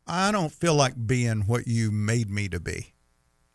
[0.06, 2.92] "I don't feel like being what you made me to be.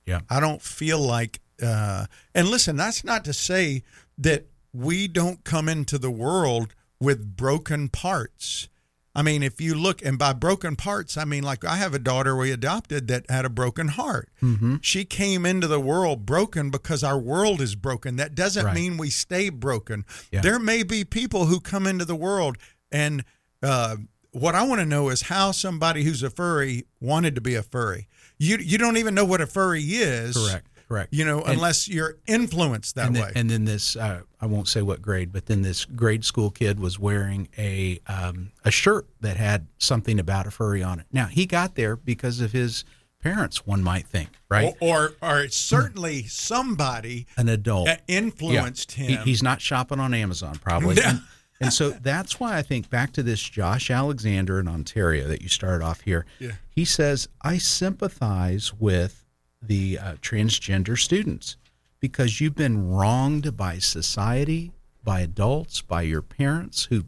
[0.06, 3.84] yeah, I don't feel like." Uh, and listen, that's not to say
[4.18, 8.68] that we don't come into the world with broken parts.
[9.14, 12.00] I mean, if you look, and by broken parts, I mean like I have a
[12.00, 14.30] daughter we adopted that had a broken heart.
[14.42, 14.78] mm-hmm.
[14.82, 18.16] She came into the world broken because our world is broken.
[18.16, 18.74] That doesn't Right.
[18.76, 20.06] mean we stay broken.
[20.32, 20.40] Yeah.
[20.42, 22.58] There may be people who come into the world,
[22.92, 23.26] and
[23.62, 23.98] uh,
[24.32, 27.64] what I want to know is how somebody who's a furry wanted to be a
[27.64, 28.08] furry.
[28.38, 31.14] You you don't even know what a furry is, correct, correct.
[31.14, 33.32] You know, And- unless you're influenced that and then, way.
[33.36, 36.80] and then this, uh, I won't say what grade, but then this grade school kid
[36.80, 41.06] was wearing a um, a shirt that had something about a furry on it.
[41.12, 42.84] Now he got there because of his
[43.22, 43.68] parents.
[43.68, 44.74] One might think, right?
[44.80, 49.06] Or, or or certainly somebody An adult that influenced Yeah.
[49.08, 49.26] He- him.
[49.26, 50.96] he's not shopping on Amazon, probably.
[51.02, 51.20] Yeah.
[51.62, 55.48] And, so that's why I think back to this Josh Alexander in Ontario that you
[55.50, 56.26] started off here.
[56.40, 56.54] Yeah.
[56.70, 59.26] He says, I sympathize with
[59.62, 61.58] the uh, transgender students
[62.00, 64.72] because you've been wronged by society,
[65.04, 67.04] by adults, by your parents who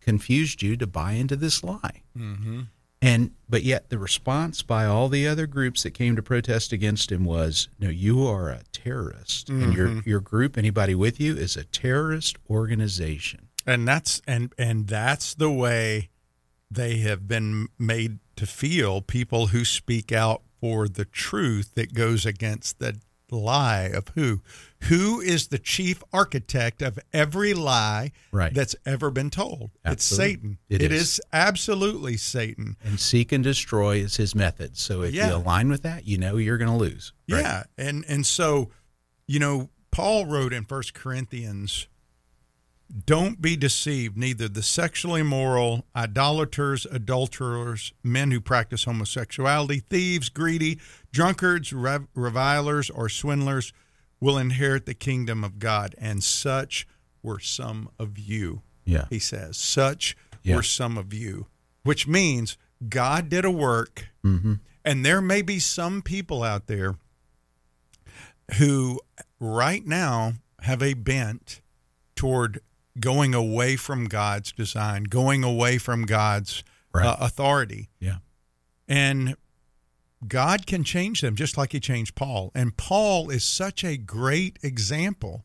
[0.00, 2.02] confused you to buy into this lie.
[2.16, 2.62] Mm-hmm.
[3.02, 7.10] And but yet the response by all the other groups that came to protest against
[7.10, 10.08] him was, "No, you are a terrorist, and your Mm-hmm.
[10.08, 15.50] your group, anybody with you, is a terrorist organization." And that's and and that's the
[15.50, 16.08] way
[16.70, 22.24] they have been made to feel people who speak out for the truth that goes
[22.24, 22.98] against the
[23.30, 24.42] lie of who
[24.88, 28.52] who is the chief architect of every lie Right.
[28.52, 31.02] that's ever been told it's satan It it is.
[31.14, 34.76] is absolutely satan And seek and destroy is his method.
[34.76, 35.28] So if Yeah.
[35.30, 37.12] you align with that, you know you're going to lose.
[37.30, 37.40] Right?
[37.40, 38.70] Yeah, and and so,
[39.26, 41.86] you know, Paul wrote in First Corinthians,
[43.06, 44.16] "Don't be deceived.
[44.18, 50.78] Neither the sexually immoral, idolaters, adulterers, men who practice homosexuality, thieves, greedy,
[51.10, 53.72] drunkards, rev- revilers, or swindlers
[54.20, 55.94] will inherit the kingdom of God.
[55.98, 56.86] And such
[57.22, 59.06] were some of you." Yeah.
[59.08, 60.56] He says, "Such Yeah.
[60.56, 61.46] were some of you,"
[61.84, 64.54] which means God did a work, mm-hmm.
[64.84, 66.96] and there may be some people out there
[68.58, 69.00] who
[69.38, 71.60] right now have a bent
[72.16, 72.60] toward
[73.00, 76.62] going away from God's design, going away from God's
[76.94, 77.06] Right.
[77.06, 77.88] uh, authority.
[78.00, 78.18] Yeah.
[78.86, 79.36] And
[80.28, 82.52] God can change them just like he changed Paul.
[82.54, 85.44] And Paul is such a great example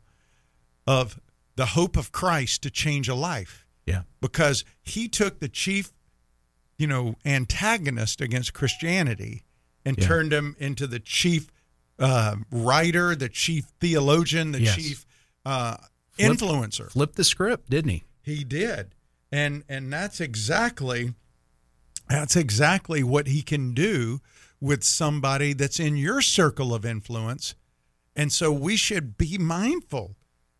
[0.86, 1.18] of
[1.56, 4.02] the hope of Christ to change a life Yeah.
[4.20, 5.90] because he took the chief,
[6.76, 9.42] you know, antagonist against Christianity
[9.84, 10.06] and Yeah.
[10.06, 11.48] turned him into the chief
[11.98, 14.76] uh, writer, the chief theologian, the Yes.
[14.76, 15.06] chief
[15.44, 15.78] uh,
[16.18, 16.90] influencer.
[16.90, 18.04] Flipped the script, didn't he?
[18.22, 18.94] He did,
[19.32, 21.14] and and that's exactly
[22.08, 24.20] that's exactly what he can do
[24.60, 27.54] with somebody that's in your circle of influence.
[28.16, 30.16] And so we should be mindful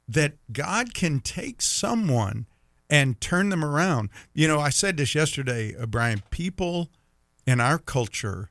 [0.07, 2.47] that God can take someone
[2.89, 4.11] and turn them around.
[4.33, 6.23] You know, I said this yesterday, uh, Brian.
[6.31, 6.89] People
[7.47, 8.51] in our culture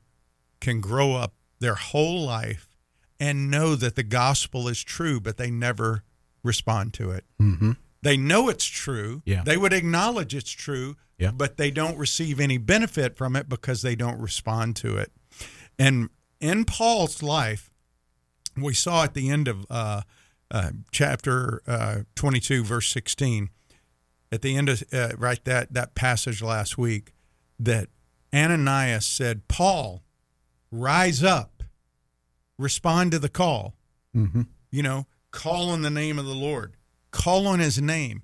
[0.60, 2.76] can grow up their whole life
[3.18, 6.04] and know that the gospel is true, but they never
[6.48, 7.24] respond to it.
[7.40, 7.72] Mm-hmm.
[8.02, 9.22] They know it's true.
[9.24, 9.42] Yeah.
[9.44, 11.30] They would acknowledge it's true, Yeah.
[11.32, 15.12] but they don't receive any benefit from it because they don't respond to it.
[15.78, 17.70] And in Paul's life,
[18.56, 20.02] we saw at the end of uh,
[20.50, 23.50] uh, chapter uh, 22, verse 16,
[24.32, 27.12] at the end of uh, right that that passage last week,
[27.58, 27.88] that
[28.34, 30.02] Ananias said, "Paul,
[30.70, 31.62] rise up,
[32.58, 33.74] respond to the call."
[34.14, 34.42] Mm-hmm.
[34.70, 35.06] You know,
[35.38, 36.74] call on the name of the Lord,
[37.12, 38.22] call on His name,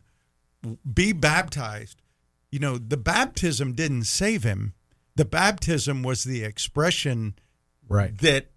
[0.92, 2.02] be baptized.
[2.50, 4.74] You know, the baptism didn't save him.
[5.14, 7.34] The baptism was the expression
[7.88, 8.16] Right.
[8.18, 8.50] that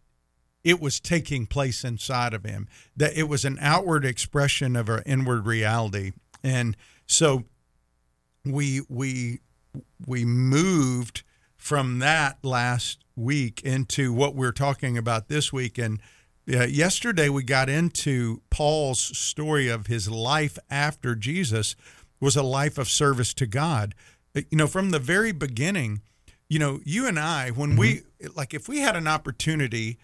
[0.64, 5.04] it was taking place inside of him that it was an outward expression of our
[5.06, 7.44] inward reality and so
[8.46, 9.40] we we
[10.06, 11.24] we moved
[11.58, 16.02] from that last week into what we're talking about this week and
[16.54, 21.76] uh, yesterday we got into Paul's story of his life after Jesus
[22.20, 23.94] was a life of service to God
[24.36, 26.02] Uh, you know from the very beginning
[26.50, 28.04] you know you and I when we
[28.36, 29.98] like if we had an opportunity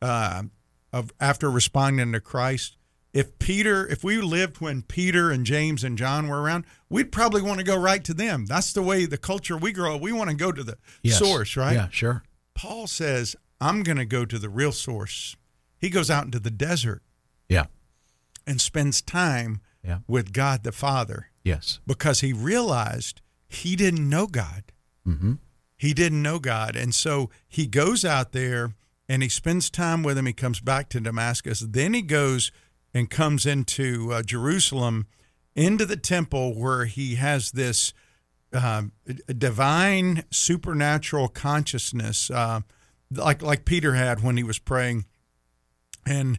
[0.00, 0.44] uh,
[0.92, 2.76] of after responding to Christ.
[3.14, 7.40] If Peter, if we lived when Peter and James and John were around, we'd probably
[7.42, 8.44] want to go right to them.
[8.46, 10.02] That's the way the culture we grow up.
[10.02, 11.18] We want to go to the Yes.
[11.18, 11.72] source, right?
[11.74, 12.22] Yeah, sure.
[12.54, 15.36] Paul says, I'm going to go to the real source.
[15.78, 17.02] He goes out into the desert
[17.48, 17.66] Yeah.
[18.46, 20.00] and spends time Yeah.
[20.06, 21.80] with God the Father Yes.
[21.86, 24.64] because he realized he didn't know God.
[25.06, 25.34] Mm-hmm.
[25.76, 26.74] He didn't know God.
[26.76, 28.74] And so he goes out there
[29.08, 30.26] and he spends time with him.
[30.26, 31.60] He comes back to Damascus.
[31.60, 32.50] Then he goes
[32.92, 35.06] and comes into uh, Jerusalem,
[35.54, 37.92] into the temple where he has this
[38.52, 38.92] um,
[39.38, 42.60] divine supernatural consciousness, uh,
[43.10, 45.04] like like Peter had when he was praying,
[46.08, 46.38] and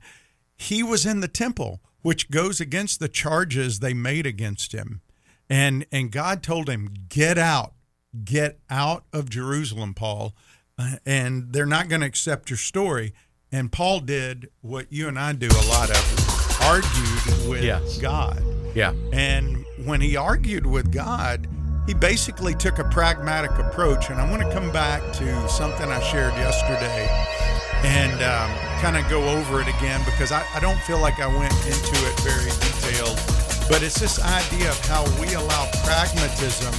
[0.58, 5.02] he was in the temple, which goes against the charges they made against him,
[5.50, 7.74] and and God told him, "Get out,
[8.24, 10.36] get out of Jerusalem, Paul,"
[10.78, 13.14] uh, and they're not going to accept your story.
[13.52, 17.98] And Paul did what you and I do a lot of, argued with Yes.
[17.98, 18.44] God.
[18.76, 18.94] Yeah.
[19.12, 21.48] And when he argued with God,
[21.90, 24.12] he basically took a pragmatic approach.
[24.12, 27.10] And I want to come back to something I shared yesterday
[27.82, 31.26] and um, kind of go over it again because I, I don't feel like I
[31.26, 33.18] went into it very detailed.
[33.68, 36.74] But it's this idea of how we allow pragmatism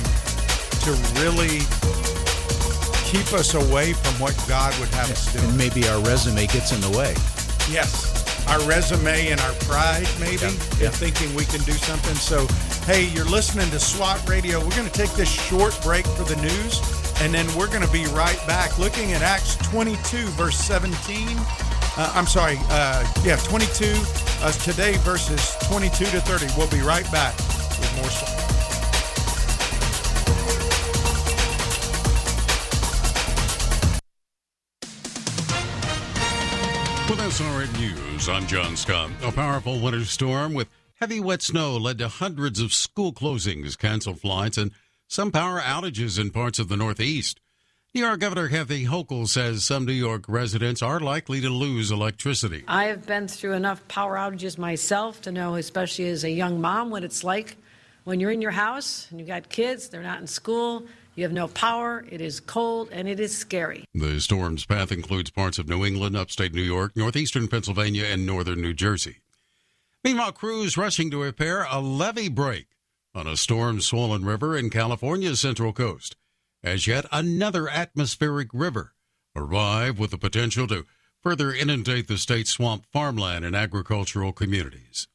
[0.87, 1.59] to really
[3.03, 5.41] keep us away from what God would have us do.
[5.41, 7.15] And maybe our resume gets in the way.
[7.69, 8.40] Yes.
[8.51, 10.43] Our resume and our pride, maybe,
[10.81, 12.17] Yeah, in thinking we can do something.
[12.17, 12.49] So,
[12.85, 14.59] hey, you're listening to SWAT Radio.
[14.59, 16.81] We're going to take this short break for the news,
[17.23, 21.29] and then we're going to be right back looking at Acts 22, verse 17.
[21.97, 23.95] Uh, I'm sorry, uh, yeah, 22.
[24.43, 26.47] Uh, today, verses 22 to 30.
[26.59, 28.50] We'll be right back with more SWAT.
[37.31, 39.09] News, I'm John Scott.
[39.23, 40.69] A powerful winter storm with
[41.01, 44.73] heavy wet snow led to hundreds of school closings, canceled flights, and
[45.07, 47.41] some power outages in parts of the Northeast.
[47.95, 52.65] New York Governor Kathy Hochul says some New York residents are likely to lose electricity.
[52.67, 56.91] I have been through enough power outages myself to know, especially as a young mom,
[56.91, 57.57] what it's like
[58.03, 60.85] when you're in your house and you've got kids, they're not in school,
[61.21, 63.85] you have no power, it is cold, and it is scary.
[63.95, 68.63] The storm's path includes parts of New England, upstate New York, northeastern Pennsylvania, and northern
[68.63, 69.19] New Jersey.
[70.03, 72.69] Meanwhile, crews rushing to repair a levee break
[73.15, 76.17] on a storm swollen river in California's central coast
[76.63, 78.95] as yet another atmospheric river
[79.37, 80.87] arrive with the potential to
[81.23, 85.07] further inundate the state's swamp farmland and agricultural communities.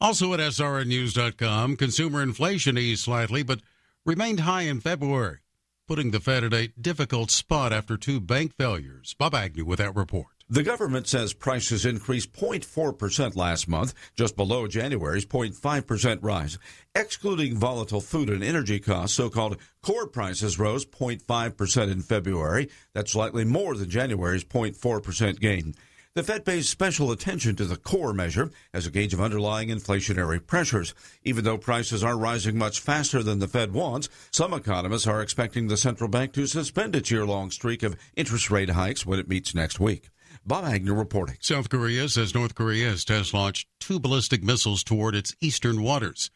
[0.00, 3.60] Also at SRNnews.com, consumer inflation eased slightly but
[4.08, 5.40] remained high in February,
[5.86, 9.14] putting the Fed at a difficult spot after two bank failures.
[9.18, 10.28] Bob Agnew with that report.
[10.48, 16.56] The government says prices increased 0.4% last month, just below January's 0.5% rise.
[16.94, 22.70] Excluding volatile food and energy costs, so-called core prices rose 0.5% in February.
[22.94, 25.74] That's slightly more than January's 0.4% gain.
[26.18, 30.44] The Fed pays special attention to the core measure as a gauge of underlying inflationary
[30.44, 30.92] pressures.
[31.22, 35.68] Even though prices are rising much faster than the Fed wants, some economists are expecting
[35.68, 39.54] the central bank to suspend its year-long streak of interest rate hikes when it meets
[39.54, 40.10] next week.
[40.44, 41.36] Bob Agnew reporting.
[41.38, 46.32] South Korea says North Korea has test launched two ballistic missiles toward its eastern waters.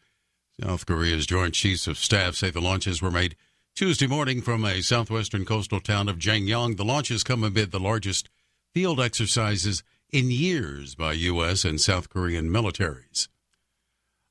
[0.61, 3.35] South Korea's Joint Chiefs of Staff say the launches were made
[3.75, 6.77] Tuesday morning from a southwestern coastal town of Jangyon.
[6.77, 8.29] The launches come amid the largest
[8.73, 11.63] field exercises in years by U.S.
[11.63, 13.27] and South Korean militaries.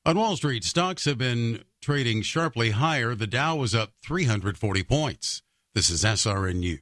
[0.05, 3.15] On Wall Street, stocks have been trading sharply higher.
[3.15, 5.41] The Dow was up 340 points.
[5.73, 6.81] This is SRN News.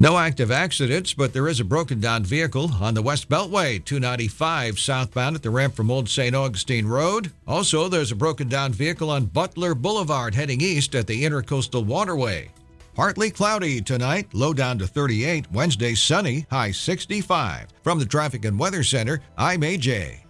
[0.00, 4.78] No active accidents, but there is a broken down vehicle on the West Beltway, 295
[4.78, 6.36] southbound at the ramp from Old St.
[6.36, 7.32] Augustine Road.
[7.48, 12.48] Also, there's a broken down vehicle on Butler Boulevard heading east at the Intercoastal Waterway.
[12.94, 15.50] Partly cloudy tonight, low down to 38.
[15.50, 17.66] Wednesday sunny, high 65.
[17.82, 20.27] From the Traffic and Weather Center, I'm AJ.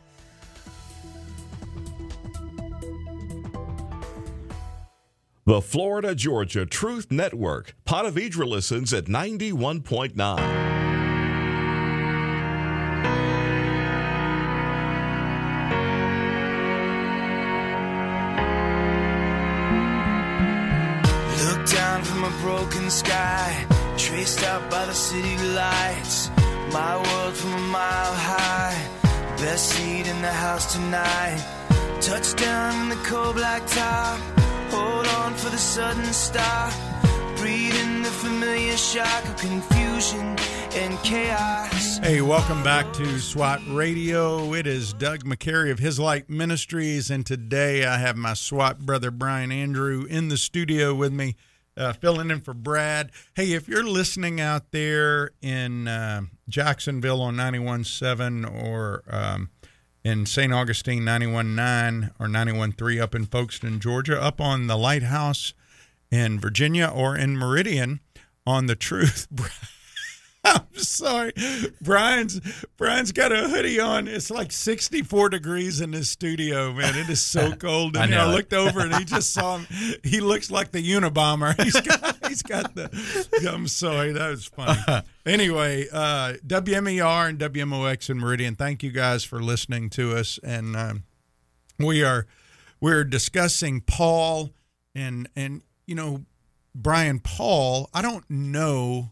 [5.48, 7.74] The Florida Georgia Truth Network.
[7.86, 10.12] Ponte listens at 91.9.
[21.46, 26.28] Look down from a broken sky, traced out by the city lights.
[26.74, 28.88] My world from a mile high,
[29.38, 31.42] best seat in the house tonight.
[32.02, 34.20] Touchdown in the cold black top,
[34.70, 36.72] hold on for the sudden stop.
[37.36, 40.36] Breathing the familiar shock of confusion
[40.74, 41.98] and chaos.
[41.98, 44.54] Hey, welcome back to SWAT Radio.
[44.54, 49.10] It is Doug McCary of His Light Ministries, and today I have my SWAT brother
[49.10, 51.36] Brian Andrew in the studio with me,
[51.76, 53.10] uh, filling in for Brad.
[53.34, 59.50] Hey, if you're listening out there in uh, Jacksonville on 91.7 or um,
[60.08, 60.52] in St.
[60.52, 65.52] Augustine 91.9 or 91.3 up in Folkston, Georgia, up on the Lighthouse
[66.10, 68.00] in Virginia or in Meridian
[68.46, 69.28] on the Truth.
[70.44, 71.32] I'm sorry.
[71.80, 72.40] Brian's
[72.76, 74.08] Brian's got a hoodie on.
[74.08, 76.96] It's like 64 degrees in this studio, man.
[76.96, 77.96] It is so cold.
[77.96, 78.34] And I I, know it.
[78.34, 79.66] looked over and he just saw him.
[80.04, 81.60] He looks like the Unabomber.
[81.62, 82.88] He's got he's got the
[83.50, 85.02] I'm sorry, that was funny.
[85.26, 90.38] Anyway, uh WMER and WMOX in Meridian, thank you guys for listening to us.
[90.42, 91.02] And um,
[91.78, 92.26] we are
[92.80, 94.50] we're discussing Paul
[94.94, 96.24] and and you know,
[96.74, 99.10] Brian Paul, I don't know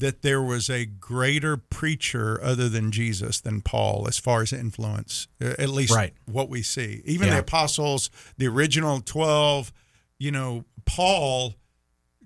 [0.00, 5.28] that there was a greater preacher other than Jesus than Paul as far as influence,
[5.42, 6.12] uh, at least Right.
[6.26, 7.02] what we see.
[7.04, 7.34] Even Yeah.
[7.34, 9.72] the apostles, the original 12,
[10.18, 11.54] you know, Paul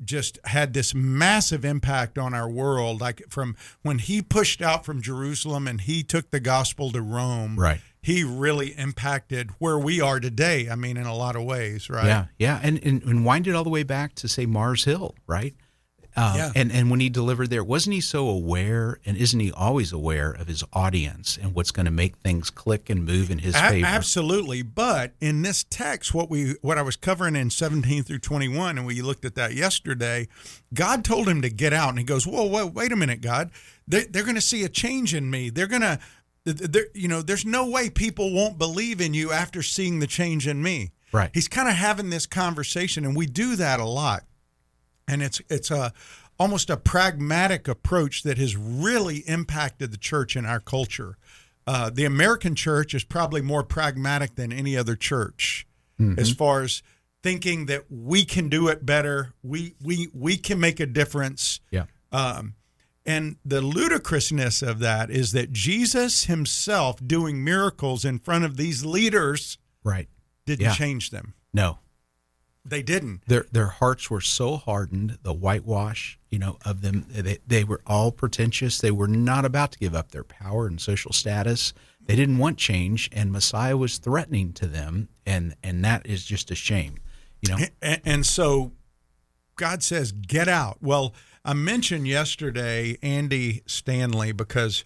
[0.04, 5.00] just had this massive impact on our world like from when he pushed out from
[5.00, 7.58] Jerusalem and he took the gospel to Rome.
[7.58, 7.80] Right.
[8.02, 10.68] he really impacted where we are today.
[10.68, 12.04] I mean, in a lot of ways, right?
[12.06, 15.14] Yeah, yeah, and, and and wind it all the way back to say Mars Hill,
[15.26, 15.54] right?
[16.16, 16.52] Uh, Yeah.
[16.54, 20.30] And and when he delivered there, wasn't he so aware, and isn't he always aware
[20.30, 23.68] of his audience and what's going to make things click and move in his A-
[23.70, 23.86] favor?
[23.86, 28.48] Absolutely, but in this text, what we what I was covering in seventeen through twenty
[28.48, 30.28] one, and we looked at that yesterday.
[30.72, 33.50] God told him to get out, and he goes, "Whoa, whoa, wait a minute, God!
[33.88, 35.50] They, they're going to see a change in me.
[35.50, 35.98] They're going to,
[36.44, 40.46] they're, you know, there's no way people won't believe in you after seeing the change
[40.46, 41.30] in me." Right.
[41.34, 44.24] He's kind of having this conversation, and we do that a lot,
[45.08, 45.92] and it's it's a
[46.38, 51.16] almost a pragmatic approach that has really impacted the church in our culture.
[51.66, 55.66] Uh, the American church is probably more pragmatic than any other church
[56.18, 56.82] as far as
[57.22, 59.32] thinking that we can do it better.
[59.42, 61.60] We we we can make a difference.
[61.70, 61.84] Yeah.
[62.12, 62.54] Um,
[63.06, 68.84] and the ludicrousness of that is that Jesus himself doing miracles in front of these
[68.84, 70.08] leaders right.
[70.46, 70.74] didn't Yeah.
[70.74, 71.34] change them.
[71.52, 71.78] No,
[72.64, 73.22] They didn't.
[73.26, 75.18] their their hearts were so hardened.
[75.22, 78.78] The whitewash, you know, of them, they, they were all pretentious.
[78.78, 81.74] They were not about to give up their power and social status.
[82.06, 86.50] They didn't want change, and Messiah was threatening to them, and and that is just
[86.50, 86.96] a shame.
[87.42, 88.72] You know, And, and so
[89.56, 90.78] God says, get out.
[90.80, 94.84] Well, I mentioned yesterday Andy Stanley because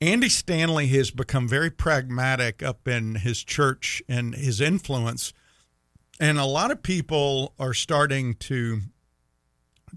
[0.00, 5.32] Andy Stanley has become very pragmatic up in his church and his influence.
[6.20, 8.80] And a lot of people are starting to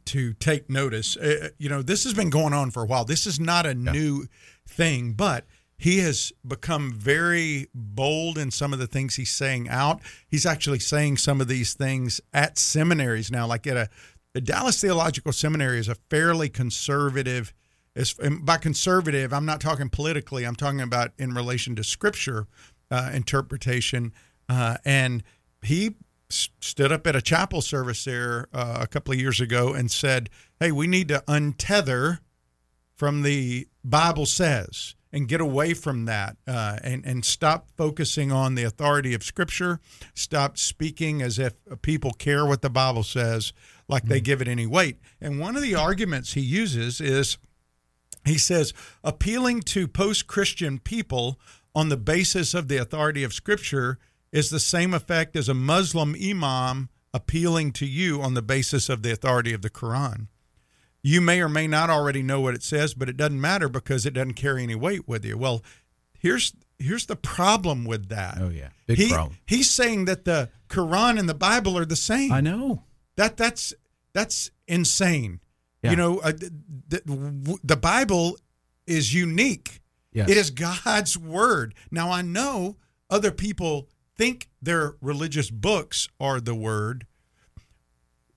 [0.06, 1.18] to take notice.
[1.18, 3.04] Uh, you know, this has been going on for a while.
[3.04, 4.28] This is not a new
[4.68, 5.46] thing, but
[5.78, 10.02] he has become very bold in some of the things he's saying out.
[10.28, 13.90] He's actually saying some of these things at seminaries now, like at a
[14.34, 17.54] the Dallas Theological Seminary is a fairly conservative.
[17.96, 20.46] As by conservative, I'm not talking politically.
[20.46, 22.46] I'm talking about in relation to Scripture
[22.92, 24.14] uh, interpretation.
[24.48, 25.24] Uh, and
[25.64, 25.96] he
[26.30, 29.92] s- stood up at a chapel service there uh, a couple of years ago and
[29.92, 32.20] said, "Hey, we need to untether
[32.96, 38.56] from the Bible says and get away from that uh, and and stop focusing on
[38.56, 39.80] the authority of Scripture.
[40.14, 43.54] Stop speaking as if people care what the Bible says,
[43.88, 47.38] like they give it any weight." And one of the arguments he uses is
[48.26, 48.74] he says
[49.06, 51.40] appealing to post-Christian people
[51.74, 54.00] on the basis of the authority of Scripture
[54.32, 59.02] is the same effect as a Muslim imam appealing to you on the basis of
[59.02, 60.28] the authority of the Quran.
[61.02, 64.06] You may or may not already know what it says, but it doesn't matter because
[64.06, 65.38] it doesn't carry any weight with you.
[65.38, 65.64] Well,
[66.20, 68.38] here's here's the problem with that.
[68.42, 69.38] Oh yeah, big he, problem.
[69.46, 72.32] He's saying that the Quran and the Bible are the same.
[72.32, 72.84] I know.
[73.16, 73.74] That that's
[74.14, 75.40] that's insane.
[75.82, 75.92] Yeah.
[75.92, 76.52] You know, uh, the,
[76.88, 78.38] the, the Bible
[78.86, 79.82] is unique.
[80.12, 80.30] Yes.
[80.30, 81.76] It is God's word.
[81.92, 82.78] Now I know
[83.10, 83.88] other people
[84.18, 87.06] think their religious books are the word.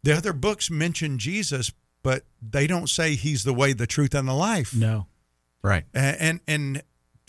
[0.03, 1.73] The other books mention Jesus,
[2.03, 4.75] but they don't say he's the way, the truth, and the life.
[4.75, 5.07] No,
[5.63, 5.85] right.
[5.93, 6.83] And and, and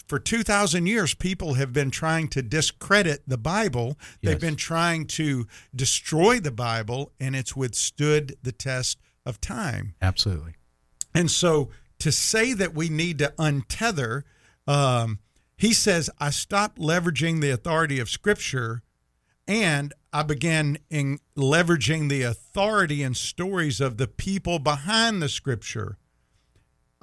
[0.07, 5.47] for 2000 years people have been trying to discredit the bible they've been trying to
[5.73, 10.55] destroy the bible and it's withstood the test of time Absolutely.
[11.15, 14.23] and so to say that we need to untether
[14.67, 15.19] um,
[15.61, 18.81] he says i stopped leveraging the authority of scripture
[19.47, 25.97] and i began in leveraging the authority and stories of the people behind the scripture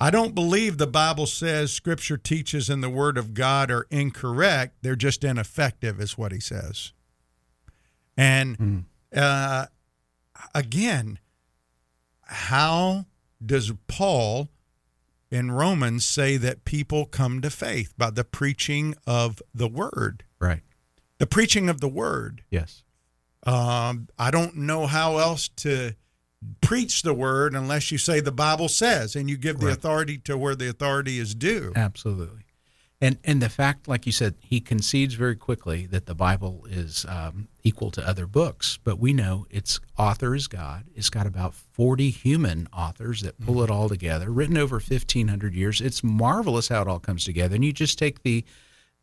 [0.01, 4.77] I don't believe the Bible says scripture teaches and the word of God are incorrect.
[4.81, 6.93] They're just ineffective, is what he says.
[8.17, 8.85] And
[9.15, 9.67] uh,
[10.55, 11.19] again,
[12.23, 13.07] how
[13.45, 14.51] does Paul
[15.31, 17.93] in Romans say that people come to faith?
[17.99, 20.25] By the preaching of the word.
[20.41, 20.63] Right.
[21.19, 22.43] The preaching of the word.
[22.51, 22.83] Yes.
[23.45, 25.95] Um, I don't know how else to
[26.61, 29.77] preach the word unless you say the Bible says and you give the Right.
[29.77, 31.73] authority to where the authority is due.
[31.75, 32.43] Absolutely.
[33.01, 37.07] And and the fact, like you said, he concedes very quickly that the Bible is
[37.09, 40.87] um, equal to other books, but we know its author is God.
[40.97, 43.65] It's got about forty human authors that pull mm-hmm.
[43.65, 45.81] it all together, written over fifteen hundred years.
[45.81, 47.55] It's marvelous how it all comes together.
[47.55, 48.45] And you just take the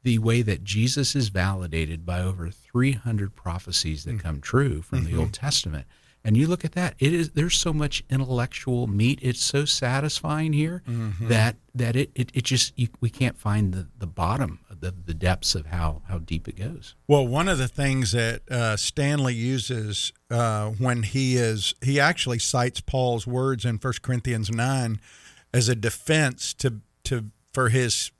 [0.03, 4.19] the way that Jesus is validated by over three hundred prophecies that mm.
[4.19, 5.21] come true from the mm-hmm.
[5.21, 5.87] Old Testament.
[6.25, 9.19] And you look at that; it is there's so much intellectual meat.
[9.21, 10.81] It's so satisfying here
[11.21, 14.91] that that it, it, it just you, we can't find the, the bottom of the,
[14.91, 16.95] the depths of how how deep it goes.
[17.07, 22.39] Well, one of the things that uh, Stanley uses uh, when he is he actually
[22.39, 24.99] cites Paul's words in 1 Corinthians nine
[25.53, 28.11] as a defense to to for his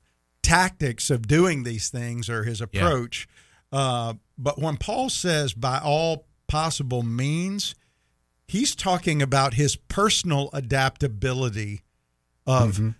[0.42, 3.26] tactics of doing these things or his approach.
[3.72, 7.74] Uh, but when Paul says by all possible means,
[8.46, 11.82] he's talking about his personal adaptability
[12.46, 12.94] of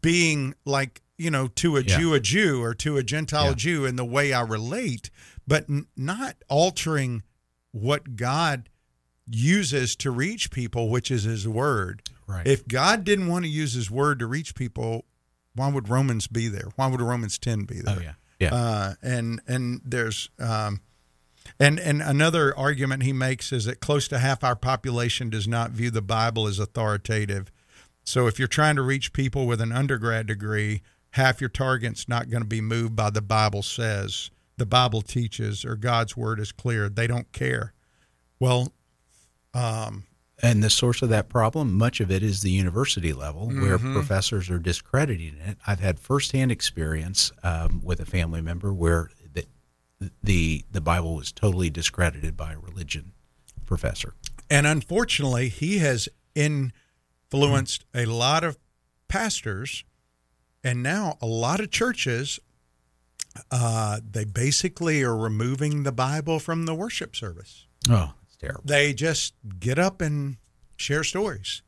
[0.00, 1.98] being like you know to a Yeah.
[1.98, 3.54] Jew a Jew or to a Gentile Yeah.
[3.54, 5.10] Jew in the way I relate,
[5.46, 7.22] but n- not altering
[7.72, 8.68] what God
[9.28, 12.02] uses to reach people, which is His Word.
[12.26, 12.46] Right.
[12.46, 15.04] If God didn't want to use His Word to reach people,
[15.54, 16.68] why would Romans be there?
[16.76, 17.96] Why would Romans ten be there?
[17.98, 18.14] Oh yeah.
[18.38, 18.54] Yeah.
[18.54, 20.80] Uh, and and there's um,
[21.58, 25.70] and and another argument he makes is that close to half our population does not
[25.70, 27.50] view the Bible as authoritative.
[28.04, 32.30] So if you're trying to reach people with an undergrad degree, half your target's not
[32.30, 36.52] going to be moved by the Bible says, the Bible teaches, or God's word is
[36.52, 36.88] clear.
[36.88, 37.72] They don't care.
[38.38, 38.72] Well,
[39.54, 40.04] um,
[40.42, 43.94] And the source of that problem, much of it is the university level, where Mhm.
[43.94, 45.56] professors are discrediting it.
[45.66, 49.08] I've had firsthand experience um, with a family member where
[50.22, 53.12] the, the Bible was totally discredited by a religion
[53.64, 54.14] professor.
[54.50, 58.58] And unfortunately, he has influenced a lot of
[59.08, 59.84] pastors
[60.62, 62.38] and now a lot of churches.
[63.50, 67.66] Uh, they basically are removing the Bible from the worship service.
[67.90, 68.62] Oh, it's terrible.
[68.64, 70.36] They just get up and
[70.76, 71.62] share stories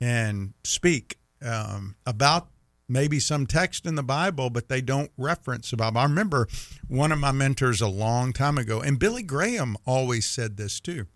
[0.00, 2.48] and speak um, about
[2.90, 5.98] maybe some text in the Bible, but they don't reference the Bible.
[5.98, 6.48] I remember
[6.88, 11.06] one of my mentors a long time ago, and Billy Graham always said this too.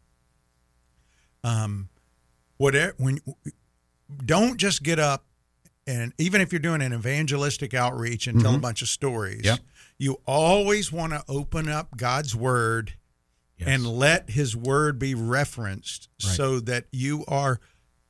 [1.43, 1.89] Um,
[2.57, 3.19] whatever when
[4.25, 5.27] don't just get up
[5.87, 8.63] and even if you're doing an evangelistic outreach and tell a Mhm.
[8.63, 9.61] bunch of stories, Yep.
[9.99, 12.95] you always want to open up God's word
[13.59, 16.37] and let his word be referenced Right.
[16.37, 17.61] so that you are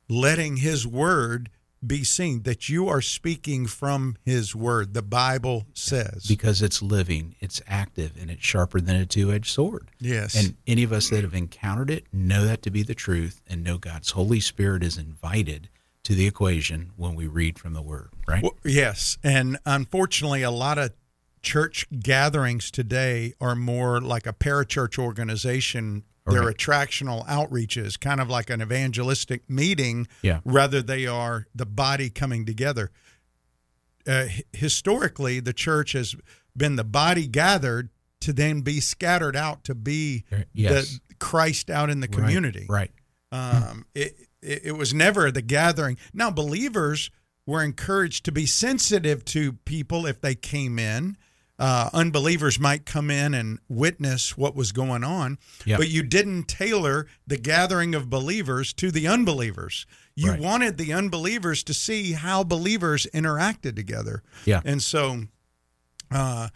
[0.07, 1.49] letting his word
[1.87, 7.35] be seen that you are speaking from his word the bible says because it's living,
[7.39, 9.89] it's active, and it's sharper than a two-edged sword.
[9.99, 10.35] Yes.
[10.35, 13.63] And any of us that have encountered it know that to be the truth, and
[13.63, 15.69] know God's Holy Spirit is invited
[16.03, 18.09] to the equation when we read from the Word.
[18.27, 18.43] Right?
[18.43, 20.91] Well, yes, and unfortunately, a lot of
[21.41, 26.03] church gatherings today are more like a parachurch organization.
[26.27, 26.57] They're Right.
[26.57, 30.39] attractional outreaches, kind of like an evangelistic meeting, Yeah.
[30.43, 32.91] rather they are the body coming together.
[34.07, 36.15] Uh, historically, the church has
[36.55, 37.89] been the body gathered
[38.21, 40.23] to then be scattered out to be
[40.53, 40.71] yes.
[40.99, 42.65] the Christ out in the Right, community.
[42.69, 42.91] right.
[43.31, 45.97] Um, it, it it was never the gathering.
[46.13, 47.09] Now believers
[47.45, 51.17] were encouraged to be sensitive to people if they came in.
[51.57, 55.77] Uh, unbelievers might come in and witness what was going on, Yeah.
[55.77, 59.85] but you didn't tailor the gathering of believers to the unbelievers.
[60.15, 60.39] You Right.
[60.39, 64.21] wanted the unbelievers to see how believers interacted together.
[64.43, 64.61] Yeah.
[64.65, 65.27] And so,
[66.11, 66.49] uh,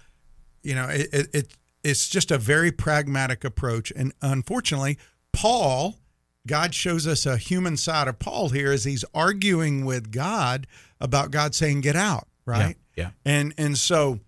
[0.63, 3.93] you know, it, it, it it's just a very pragmatic approach.
[3.95, 4.97] And unfortunately,
[5.31, 5.97] Paul,
[6.45, 10.67] God shows us a human side of Paul here as he's arguing with God
[10.99, 12.75] about God saying, "Get out," right?
[12.97, 13.11] Yeah.
[13.23, 14.19] And and so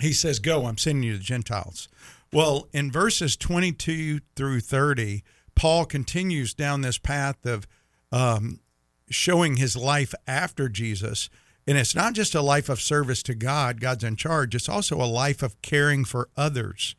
[0.00, 1.88] he says, Go, I'm sending you to the Gentiles.
[2.32, 5.22] Well, in verses 22 through 30,
[5.54, 7.66] Paul continues down this path of
[8.10, 8.60] um,
[9.08, 11.30] showing his life after Jesus.
[11.66, 14.96] And it's not just a life of service to God, God's in charge, it's also
[15.00, 16.94] a life of caring for others.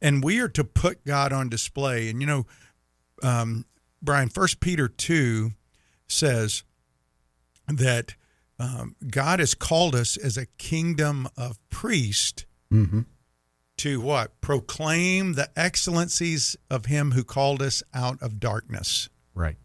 [0.00, 2.10] And we are to put God on display.
[2.10, 2.46] And, you know,
[3.22, 3.64] um,
[4.02, 5.52] Brian, First Peter 2
[6.06, 6.62] says
[7.66, 8.14] that
[8.64, 13.00] um, God has called us as a kingdom of priests Mm-hmm.
[13.76, 14.40] to what?
[14.40, 19.08] Proclaim the excellencies of him who called us out of darkness.
[19.34, 19.58] Right.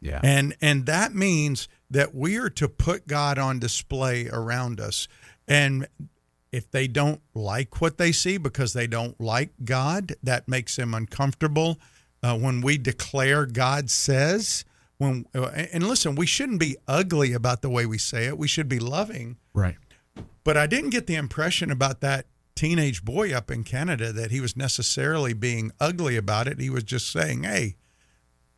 [0.00, 0.20] Yeah.
[0.24, 5.06] And and that means that we are to put God on display around us.
[5.46, 5.86] And
[6.50, 10.94] if they don't like what they see because they don't like God, that makes them
[10.94, 11.78] uncomfortable.
[12.22, 14.64] Uh, when we declare God says,
[15.00, 18.36] when uh, and listen, we shouldn't be ugly about the way we say it.
[18.38, 19.38] We should be loving.
[19.54, 19.76] Right.
[20.44, 24.40] But I didn't get the impression about that teenage boy up in Canada that he
[24.40, 26.60] was necessarily being ugly about it.
[26.60, 27.76] He was just saying, "Hey,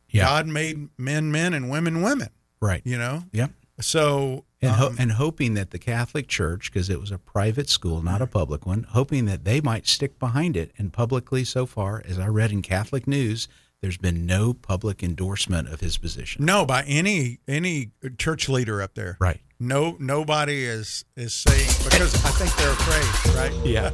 [0.09, 0.25] Yeah.
[0.25, 2.29] God made men men and women women."
[2.59, 2.81] Right.
[2.83, 3.23] You know?
[3.31, 3.51] Yep.
[3.81, 7.69] So And, ho- um, and hoping that the Catholic Church, because it was a private
[7.69, 10.71] school, not a public one, hoping that they might stick behind it.
[10.77, 13.47] And publicly, so far, as I read in Catholic news,
[13.83, 16.45] there's been no public endorsement of his position.
[16.45, 19.17] no, by any any church leader up there.
[19.19, 19.41] Right.
[19.59, 23.65] No nobody is is saying because I think they're afraid, right?
[23.65, 23.91] Yeah.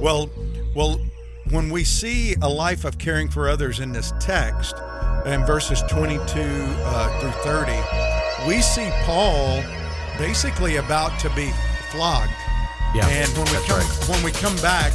[0.00, 0.28] well,
[0.74, 0.98] well,
[1.50, 4.74] when we see a life of caring for others in this text,
[5.24, 7.72] in verses 22 uh, through 30,
[8.48, 9.62] we see Paul
[10.18, 11.52] basically about to be
[11.92, 12.32] flogged.
[12.92, 14.08] Yeah, And when we come right.
[14.08, 14.92] when we come back,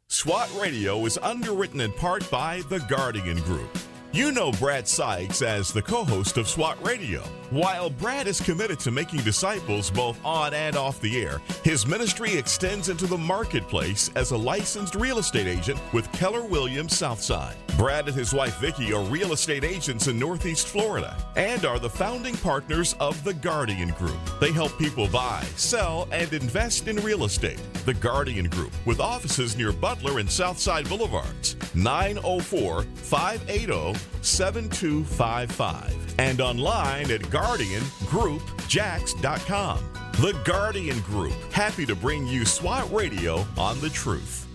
[0.09, 3.80] SWAT Radio is underwritten in part by The Guardian Group.
[4.13, 7.21] You know Brad Sykes as the co host of SWAT Radio.
[7.51, 12.37] While Brad is committed to making disciples both on and off the air, his ministry
[12.37, 17.55] extends into the marketplace as a licensed real estate agent with Keller Williams Southside.
[17.77, 21.89] Brad and his wife Vicki are real estate agents in Northeast Florida and are the
[21.89, 24.19] founding partners of The Guardian Group.
[24.41, 27.61] They help people buy, sell, and invest in real estate.
[27.87, 37.11] The Guardian Group, with offices near Butler and Southside Boulevards, 904 580 7255, and online
[37.11, 39.79] at GuardianGroupJax.com.
[40.13, 44.47] The Guardian Group, happy to bring you SWAT Radio on the truth.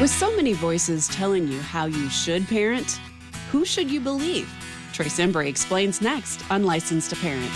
[0.00, 3.00] With so many voices telling you how you should parent,
[3.50, 4.48] who should you believe?
[4.92, 7.50] Trace Embry explains next on Licensed to Parent.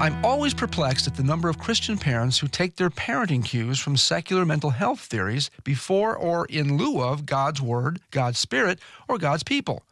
[0.00, 3.98] I'm always perplexed at the number of Christian parents who take their parenting cues from
[3.98, 8.78] secular mental health theories before or in lieu of God's Word, God's Spirit,
[9.08, 9.82] or God's people.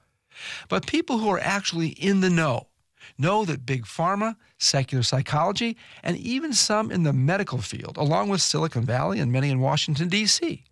[0.71, 2.69] But people who are actually in the know
[3.19, 8.41] know that big pharma, secular psychology, and even some in the medical field, along with
[8.41, 10.65] Silicon Valley and many in Washington, D.C.,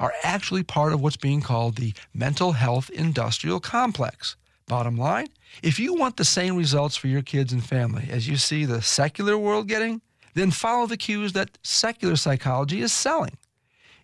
[0.00, 4.36] are actually part of what's being called the mental health industrial complex.
[4.72, 5.26] Bottom line,
[5.62, 8.80] if you want the same results for your kids and family as you see the
[8.80, 10.00] secular world getting,
[10.32, 13.36] then follow the cues that secular psychology is selling.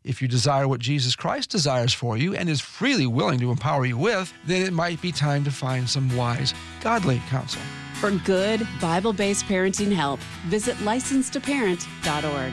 [0.04, 3.86] If you desire what Jesus Christ desires for you and is freely willing to empower
[3.86, 6.52] you with, then it might be time to find some wise,
[6.82, 7.62] godly counsel.
[7.98, 12.52] For good, Bible based parenting help, visit licensedtoparent.org.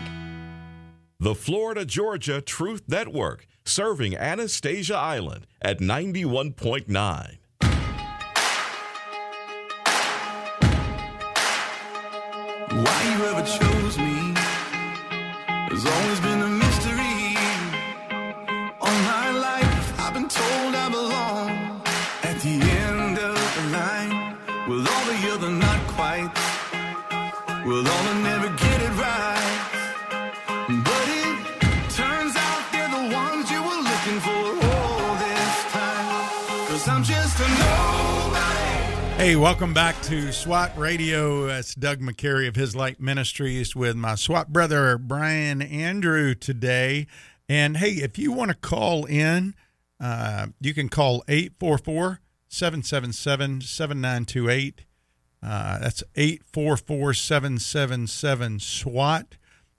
[1.19, 7.39] The Florida Georgia Truth Network, serving Anastasia Island at 91.9.
[12.75, 14.33] Why you ever chose me?
[15.71, 16.54] Has always been a
[39.25, 41.47] Hey, welcome back to SWAT Radio.
[41.47, 47.07] It's Doug McCary of His Light Ministries with my SWAT brother, Brian Andrew, today.
[47.49, 49.55] And hey, if you want to call in,
[49.99, 52.19] uh, you can call 844
[52.49, 54.85] 777 7928.
[55.41, 59.37] That's 844 777 SWAT.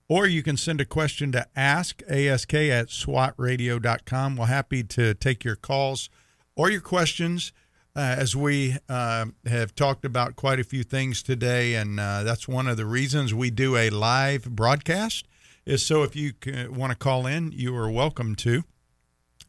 [0.09, 4.37] Or you can send a question to ask, ask at swatradio.com.
[4.37, 6.11] We're happy to take your calls
[6.57, 7.53] or your questions.
[7.97, 12.47] Uh, as we uh, have talked about quite a few things today, and uh, that's
[12.47, 15.27] one of the reasons we do a live broadcast.
[15.65, 16.35] Is so if you
[16.71, 18.65] want to call in, you are welcome to.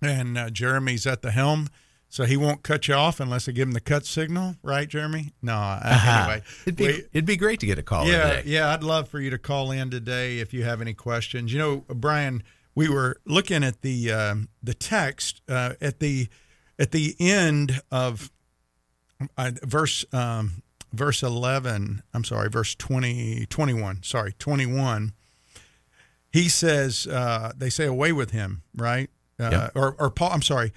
[0.02, 1.68] And uh, Jeremy's at the helm,
[2.08, 5.34] so he won't cut you off unless I give him the cut signal, right, Jeremy?
[5.42, 6.22] No, uh, Uh-huh.
[6.30, 9.10] anyway, It'd be, we- it'd be great to get a call yeah, yeah, I'd love
[9.10, 11.52] for you to call in today if you have any questions.
[11.52, 12.44] You know, Brian,
[12.76, 16.30] we were looking at the um, the text uh, at the
[16.80, 18.32] at the end of
[19.38, 20.62] uh, verse um,
[20.94, 25.14] verse 11 i'm sorry verse 20 21 sorry 21
[26.32, 29.10] he says uh, they say away with him right?
[29.40, 29.70] Uh, Yeah.
[29.76, 30.72] or, or paul i'm sorry.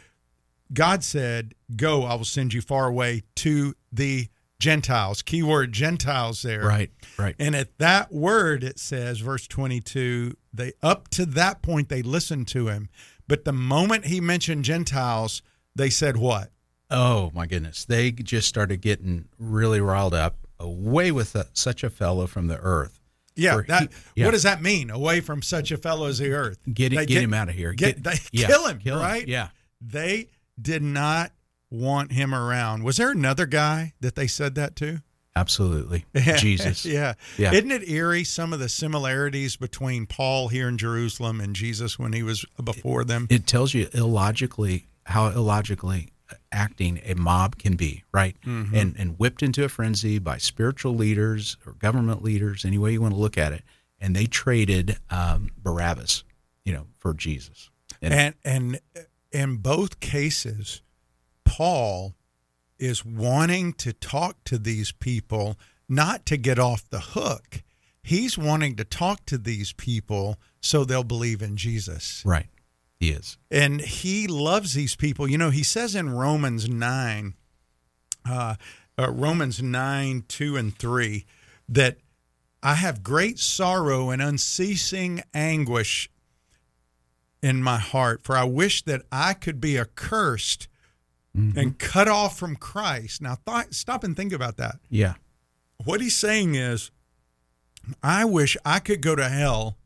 [0.72, 4.28] God said go i will send you far away to the
[4.59, 5.22] gentiles.
[5.22, 6.62] Keyword gentiles there.
[6.62, 7.34] Right, right.
[7.38, 12.47] and at that word it says verse 22 they up to that point they listened
[12.49, 12.88] to him.
[13.26, 15.41] But the moment he mentioned gentiles
[15.74, 16.51] they said what
[16.91, 20.36] Oh my goodness, they just started getting really riled up.
[20.59, 23.01] Away with a, such a fellow from the earth.
[23.34, 24.26] Yeah, that, he- yeah.
[24.26, 24.91] what does that mean?
[24.91, 26.59] Away from such a fellow as the earth.
[26.72, 27.72] Get They get him outta here.
[27.72, 29.26] Get, Get- yeah, kill him, kill him, right?
[29.26, 29.49] yeah.
[29.80, 30.28] They
[30.61, 31.32] did not
[31.70, 32.82] want him around.
[32.82, 35.03] Was there another guy that they said that to?
[35.36, 36.05] Absolutely.
[36.36, 36.84] Jesus.
[36.84, 37.14] yeah.
[37.38, 37.53] Yeah.
[37.55, 42.12] Isn't it eerie some of the similarities between Paul here in Jerusalem and Jesus when
[42.12, 43.28] he was before them?
[43.30, 46.11] It tells you illogically how illogically
[46.53, 48.37] acting a mob can be, right?
[48.45, 48.74] Mhm.
[48.74, 53.01] And and whipped into a frenzy by spiritual leaders or government leaders, any way you
[53.03, 53.62] want to look at it.
[53.99, 56.24] And they traded um, Barabbas,
[56.64, 57.70] you know, for Jesus.
[58.03, 58.81] And and
[59.31, 60.83] in both cases,
[61.45, 62.14] Paul
[62.78, 65.59] is wanting to talk to these people
[65.89, 67.62] not to get off the hook.
[68.03, 72.22] He's wanting to talk to these people so they'll believe in Jesus.
[72.24, 72.47] right,
[73.01, 73.38] he is.
[73.51, 75.28] And he loves these people.
[75.28, 77.34] You know, he says in Romans 9,
[78.28, 78.55] uh,
[78.98, 81.24] uh, Romans 9, 2 and 3,
[81.66, 81.96] that
[82.62, 86.11] I have great sorrow and unceasing anguish
[87.42, 90.68] in my heart, for I wish that I could be accursed
[91.32, 93.22] and cut off from Christ.
[93.22, 94.76] Now, th- stop and think about that.
[94.90, 95.14] Yeah.
[95.84, 96.90] What he's saying is,
[98.03, 99.78] I wish I could go to hell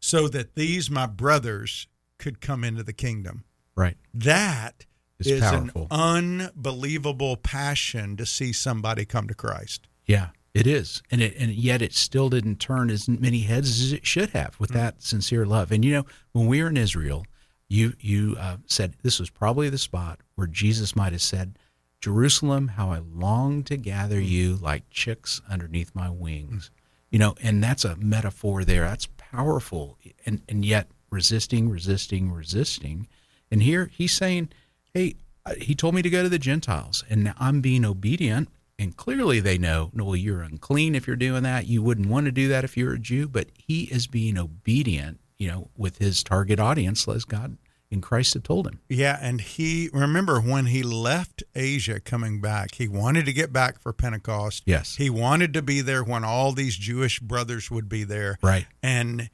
[0.00, 1.86] so that these, my brothers,
[2.18, 3.44] could come into the kingdom.
[3.76, 3.96] Right.
[4.14, 4.86] That
[5.18, 5.86] is powerful.
[5.90, 9.88] an unbelievable passion to see somebody come to Christ.
[10.06, 13.92] Yeah, it is, and it and yet it still didn't turn as many heads as
[13.92, 15.72] it should have with that sincere love.
[15.72, 17.24] And you know, when we were in Israel,
[17.68, 21.58] you you uh, said this was probably the spot where Jesus might have said,
[22.00, 24.28] "Jerusalem, how I long to gather Mm.
[24.28, 26.70] you like chicks underneath my wings."
[27.10, 28.84] You know, and that's a metaphor there.
[28.84, 33.08] That's powerful, and and yet resisting, resisting, resisting.
[33.50, 34.50] And here he's saying,
[34.92, 38.48] "Hey, uh, he told me to go to the Gentiles, and now I'm being obedient."
[38.78, 41.66] And clearly they know, no, well, you're unclean if you're doing that.
[41.66, 45.18] You wouldn't want to do that if you're a Jew, but he is being obedient,
[45.38, 47.56] you know, with his target audience, as God
[47.90, 48.80] in Christ had told him.
[48.88, 53.80] Yeah, and he remember when he left Asia coming back, he wanted to get back
[53.80, 54.64] for Pentecost.
[54.66, 54.96] Yes.
[54.96, 58.38] He wanted to be there when all these Jewish brothers would be there.
[58.42, 58.66] Right.
[58.82, 59.30] And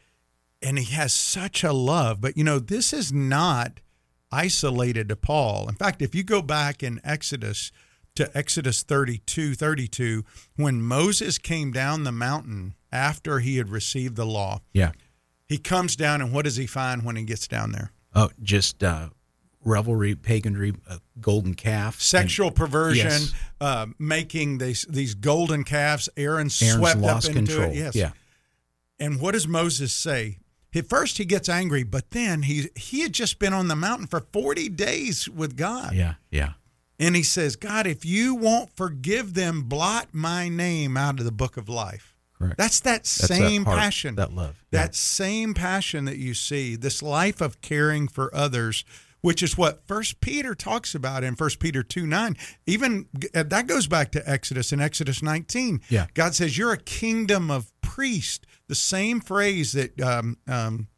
[0.63, 3.81] and he has such a love, but you know, this is not
[4.31, 5.69] isolated to Paul.
[5.69, 7.71] In fact, if you go back in Exodus
[8.15, 10.25] to Exodus 32, 32,
[10.57, 14.93] when Moses came down the mountain after he had received the law, Yeah.
[15.49, 17.93] he comes down and what does he find when he gets down there?
[18.15, 19.09] Oh, just uh,
[19.65, 23.35] revelry, paganry, uh, golden calf, sexual and- perversion, Yes.
[23.61, 26.09] uh, making these these golden calves.
[26.17, 27.71] Aaron Aaron's swept lost up into control.
[27.71, 27.77] it.
[27.77, 27.95] Yes.
[27.95, 28.11] Yeah.
[28.99, 30.39] And what does Moses say?
[30.75, 34.07] At first, he gets angry, but then he he had just been on the mountain
[34.07, 35.95] for forty days with God.
[35.95, 36.15] Yeah.
[36.31, 36.53] Yeah.
[36.99, 41.33] And he says, God, if you won't forgive them, blot my name out of the
[41.33, 42.17] book of life.
[42.39, 42.57] Correct.
[42.59, 44.15] That's that That's that same heart, passion.
[44.17, 44.65] that love.
[44.71, 48.85] That same passion that you see, this life of caring for others,
[49.21, 52.37] which is what First Peter talks about in First Peter 2 9.
[52.67, 55.81] Even uh, that goes back to Exodus in Exodus 19.
[55.89, 56.07] Yeah.
[56.15, 58.47] God says, You're a kingdom of priests.
[58.69, 60.89] The same phrase that um, um,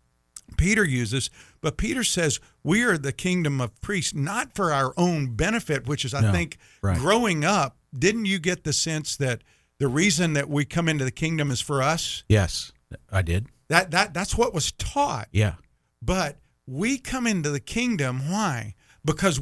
[0.57, 1.29] Peter uses,
[1.61, 6.05] but Peter says we are the kingdom of priests, not for our own benefit, which
[6.05, 6.97] is, I No, think, right.
[6.99, 9.43] growing up, didn't you get the sense that
[9.81, 12.23] the reason that we come into the kingdom is for us?
[12.29, 12.71] Yes,
[13.11, 13.47] I did.
[13.69, 15.29] That that that's what was taught.
[15.33, 15.55] Yeah.
[16.01, 18.75] But we come into the kingdom why?
[19.05, 19.41] Because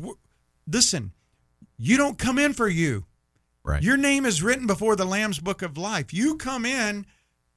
[0.66, 1.12] listen,
[1.76, 3.05] you don't come in for you.
[3.64, 3.82] Right.
[3.82, 6.12] Your name is written before the Lamb's book of life.
[6.14, 7.05] You come in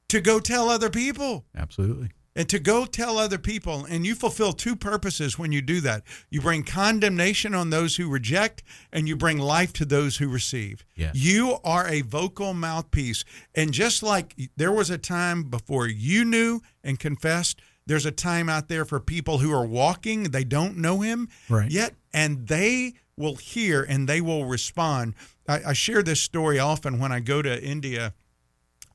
[0.09, 2.09] to go tell other people Absolutely.
[2.35, 6.03] and to go tell other people and you fulfill two purposes when you do that
[6.29, 10.85] you bring condemnation on those who reject and you bring life to those who receive
[10.95, 11.15] Yes.
[11.15, 13.23] you are a vocal mouthpiece
[13.55, 18.49] and just like there was a time before you knew and confessed there's a time
[18.49, 21.71] out there for people who are walking they don't know him Right.
[21.71, 25.15] yet and they will hear and they will respond
[25.47, 28.13] I, I share this story often when i go to india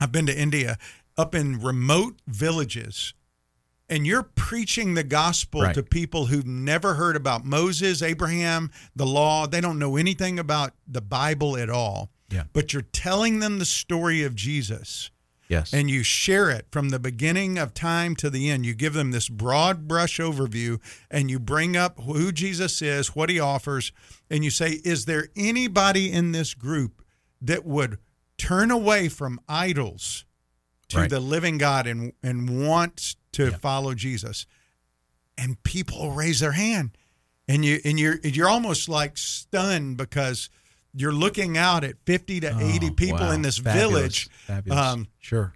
[0.03, 0.79] I've been to India
[1.17, 3.13] up in remote villages
[3.89, 5.75] and you're preaching the gospel Right.
[5.75, 9.45] to people who've never heard about Moses, Abraham, the law.
[9.47, 12.09] They don't know anything about the Bible at all.
[12.29, 12.43] Yeah.
[12.53, 15.11] But you're telling them the story of Jesus
[15.49, 15.73] Yes.
[15.73, 18.65] and you share it from the beginning of time to the end.
[18.65, 23.29] You give them this broad brush overview and you bring up who Jesus is, what
[23.29, 23.91] he offers,
[24.29, 27.03] and you say, Is there anybody in this group
[27.41, 27.97] that would
[28.37, 30.23] turn away from idols
[30.91, 31.09] to Right.
[31.09, 34.45] the living God and, and want to follow Jesus?
[35.37, 36.97] And people raise their hand.
[37.47, 40.49] And you and you're you're almost like stunned because
[40.93, 43.31] you're looking out at 50 to 80 Oh, people wow.
[43.31, 43.89] in this Fabulous.
[43.89, 44.79] village Fabulous.
[44.79, 45.53] um, sure.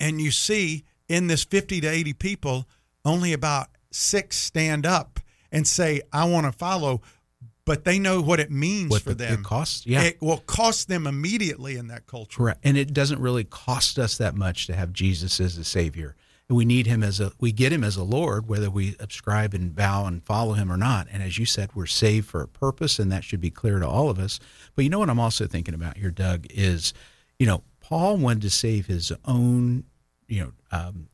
[0.00, 2.66] and you see in this 50 to 80 people,
[3.04, 5.20] only about six stand up
[5.52, 7.00] and say, I want to follow,
[7.68, 9.40] but they know what it means What for the- them.
[9.40, 10.02] it costs, yeah.
[10.02, 12.38] It will cost them immediately in that culture.
[12.38, 12.60] Correct.
[12.64, 16.16] And it doesn't really cost us that much to have Jesus as a savior.
[16.48, 19.52] And we need him as a we get him as a Lord, whether we subscribe
[19.52, 21.06] and bow and follow him or not.
[21.12, 23.86] And as you said, we're saved for a purpose, and that should be clear to
[23.86, 24.40] all of us.
[24.74, 26.94] But you know what I'm also thinking about here, Doug, is
[27.38, 29.84] you know, Paul wanted to save his own,
[30.26, 31.08] you know, um,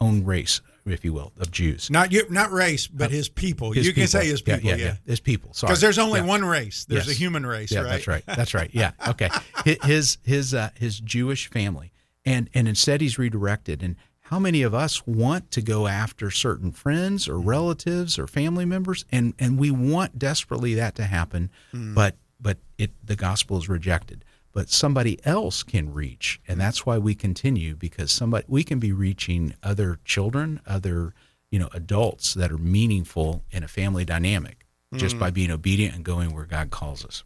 [0.00, 0.60] own race,
[0.92, 1.90] if you will, of Jews.
[1.90, 3.72] Not you, not race, but his people.
[3.72, 4.96] His you can say his people, yeah, yeah, yeah.
[5.06, 5.52] His people.
[5.54, 5.68] Sorry.
[5.70, 6.26] Because there's only Yeah.
[6.26, 6.84] one race.
[6.88, 7.88] There's a human race, yeah, right?
[7.90, 8.24] That's right.
[8.26, 8.70] That's right.
[8.72, 8.92] Yeah.
[9.08, 9.28] Okay.
[9.84, 11.92] His his uh, his Jewish family,
[12.24, 13.82] and and instead he's redirected.
[13.82, 18.64] And how many of us want to go after certain friends or relatives or family
[18.64, 21.94] members, and and we want desperately that to happen, Mm.
[21.94, 24.24] but but it the gospel is rejected.
[24.52, 28.90] But somebody else can reach, and that's why we continue because somebody we can be
[28.92, 31.14] reaching other children, other
[31.50, 35.20] you know adults that are meaningful in a family dynamic just Mm.
[35.20, 37.22] by being obedient and going where God calls us.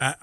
[0.00, 0.14] I,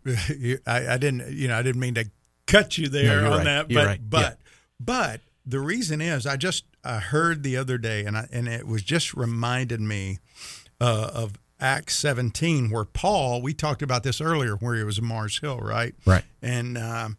[0.06, 2.08] I, I, didn't, you know, I didn't mean to
[2.46, 3.44] cut you there you're on right.
[3.44, 4.00] that, You're but, right.
[4.10, 4.34] but, Yeah.
[4.78, 8.66] but the reason is, I just I heard the other day, and I, and it
[8.66, 10.18] was just reminded me
[10.80, 11.32] uh, of
[11.62, 15.58] Acts 17, where Paul, we talked about this earlier, where he was in Mars Hill,
[15.58, 15.94] right?
[16.04, 16.24] Right.
[16.42, 17.18] And um,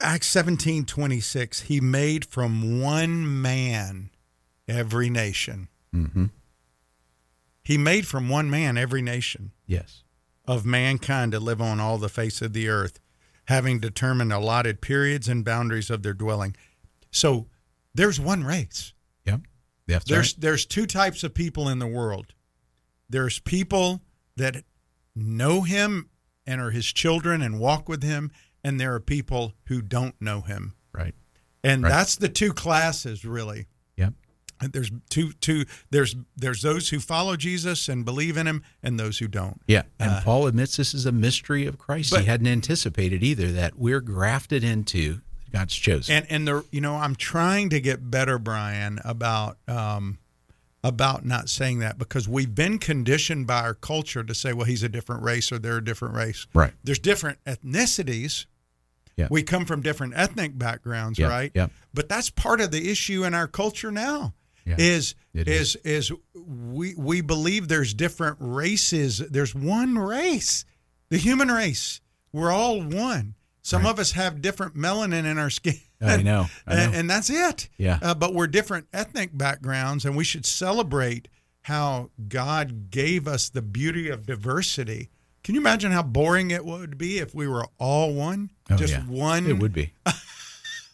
[0.00, 4.10] Acts 17, 26, he made from one man
[4.68, 5.68] every nation.
[5.94, 6.26] Mm-hmm.
[7.62, 10.02] He made from one man every nation Yes.
[10.46, 13.00] of mankind to live on all the face of the earth,
[13.46, 16.54] having determined allotted periods and boundaries of their dwelling.
[17.10, 17.46] So
[17.94, 18.92] there's one race.
[19.24, 19.40] Yep.
[19.86, 20.40] That's There's right.
[20.40, 22.34] there's two types of people in the world.
[23.08, 24.02] There's people
[24.36, 24.64] that
[25.14, 26.10] know him
[26.46, 28.30] and are his children and walk with him,
[28.62, 30.74] and there are people who don't know him.
[30.92, 31.14] Right.
[31.64, 31.90] And Right.
[31.90, 33.66] that's the two classes really.
[33.96, 34.14] Yep.
[34.60, 38.98] And There's two two there's there's those who follow Jesus and believe in him and
[38.98, 39.60] those who don't.
[39.66, 39.82] Yeah.
[39.98, 42.10] And Uh, Paul admits this is a mystery of Christ.
[42.10, 45.20] but- he hadn't anticipated either that we're grafted into
[45.52, 46.14] God's chosen.
[46.16, 50.18] And and the you know I'm trying to get better, Brian, about um,
[50.88, 54.82] about not saying that because we've been conditioned by our culture to say, well, he's
[54.82, 56.46] a different race or they're a different race.
[56.54, 56.72] Right.
[56.84, 58.46] There's different ethnicities.
[59.16, 59.28] Yeah.
[59.30, 61.50] We come from different ethnic backgrounds, Yeah, right?
[61.54, 61.68] yeah.
[61.94, 64.34] But that's part of the issue in our culture now.
[64.64, 69.18] Yeah, Is it is is we we believe there's different races.
[69.18, 70.64] There's one race,
[71.08, 72.00] the human race.
[72.32, 73.36] We're all one.
[73.62, 75.78] Some of us have different melanin in our skin.
[76.00, 77.68] I know, I And, and that's it.
[77.78, 77.98] Yeah.
[78.02, 81.28] Uh, but we're different ethnic backgrounds, and we should celebrate
[81.62, 85.10] how God gave us the beauty of diversity.
[85.42, 88.50] Can you imagine how boring it would be if we were all one?
[88.70, 89.02] Oh, Just yeah.
[89.02, 89.46] one.
[89.46, 89.92] It would be.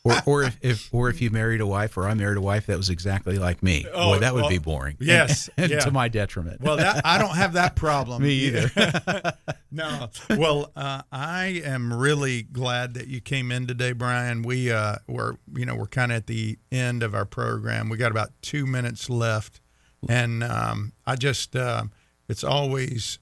[0.05, 2.67] or, or if, if or if you married a wife or I married a wife
[2.67, 4.97] that was exactly like me, Oh, boy, that would well, be boring.
[5.01, 5.79] yes, and, yeah.
[5.81, 6.61] to my detriment.
[6.61, 8.23] Well, that I don't have that problem.
[8.25, 8.71] Me either.
[9.71, 10.09] no.
[10.31, 14.43] Well, uh, I am really glad that you came in today, Brian.
[14.43, 17.89] We uh, were, you know, we're kind of at the end of our program.
[17.89, 19.61] We got about two minutes left,
[20.09, 21.85] and um, I just, uh,
[22.29, 23.21] it's always,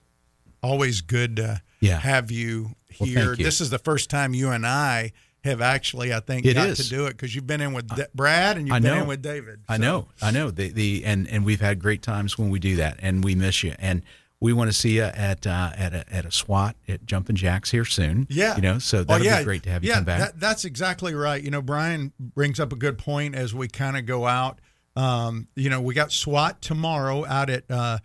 [0.63, 1.99] always good to Yeah.
[2.01, 3.25] have you Well, here.
[3.27, 3.45] thank you.
[3.45, 5.13] This is the first time you and I
[5.45, 6.79] have actually, I think, It got is.
[6.79, 9.03] to do it because you've been in with Brad and you've I been know.
[9.03, 9.61] in with David.
[9.69, 10.51] I know, I know.
[10.51, 13.63] The the and and we've had great times when we do that, and we miss
[13.63, 13.75] you.
[13.79, 14.03] And
[14.43, 17.71] we want to see you at uh, at a, at a SWAT at Jumpin' Jacks
[17.71, 18.27] here soon.
[18.31, 18.57] Yeah.
[18.57, 19.39] you know, so Oh, that'll yeah.
[19.41, 20.19] be great to have you yeah, come back.
[20.21, 21.43] That, that's exactly right.
[21.43, 24.59] You know, Brian brings up a good point as we kind of go out.
[24.97, 27.99] Um, you know, we got SWAT tomorrow out at uh,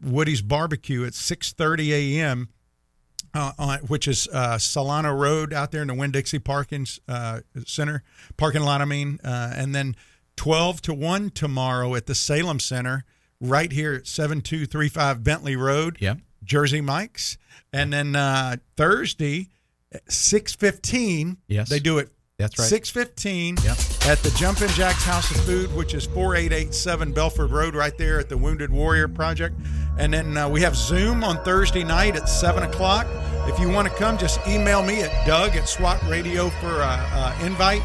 [0.00, 2.48] Woody's Barbecue at 6:30 a.m.
[3.32, 7.40] Uh, on, which is uh, Solana Road out there in the Winn Dixie Parking uh,
[7.64, 8.02] Center
[8.36, 8.80] parking lot.
[8.80, 9.94] I mean, uh, and then
[10.36, 13.04] 12 to 1 tomorrow at the Salem Center,
[13.40, 15.96] right here at 7235 Bentley Road.
[16.00, 16.14] Yeah.
[16.42, 17.38] Jersey Mike's,
[17.72, 19.48] and then uh, Thursday,
[20.08, 21.36] six fifteen.
[21.48, 21.68] Yes.
[21.68, 22.10] they do it.
[22.38, 22.66] That's right.
[22.66, 23.56] Six fifteen.
[23.62, 23.76] Yep.
[24.06, 27.74] At the Jumpin' Jack's House of Food, which is four eight eight seven Belfort Road,
[27.74, 29.54] right there at the Wounded Warrior Project.
[29.98, 33.06] And then uh, we have Zoom on Thursday night at seven o'clock.
[33.46, 37.08] If you want to come, just email me at Doug at SWAT Radio for uh,
[37.12, 37.82] uh, invite.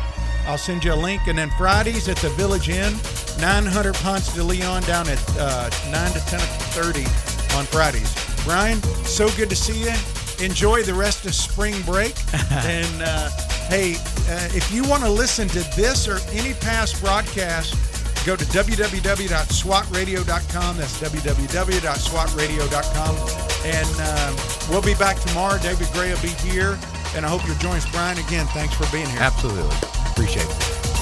[0.48, 1.28] I'll send you a link.
[1.28, 2.94] And then Fridays at the Village Inn,
[3.40, 8.14] 900 Ponce de Leon down at uh, 9 to 10:30 on Fridays.
[8.44, 10.46] Brian, so good to see you.
[10.46, 12.16] Enjoy the rest of spring break.
[12.52, 13.30] and uh,
[13.68, 13.96] hey,
[14.30, 17.95] uh, if you want to listen to this or any past broadcast,
[18.26, 20.78] go to www.swatradio.com.
[20.78, 23.16] That's www.swatradio.com.
[23.66, 24.36] And um,
[24.70, 25.60] we'll be back tomorrow.
[25.60, 26.78] David Gray will be here.
[27.16, 27.88] And I hope you'll join us.
[27.92, 29.22] Brian, again, thanks for being here.
[29.22, 29.78] Absolutely.
[30.12, 30.95] Appreciate it.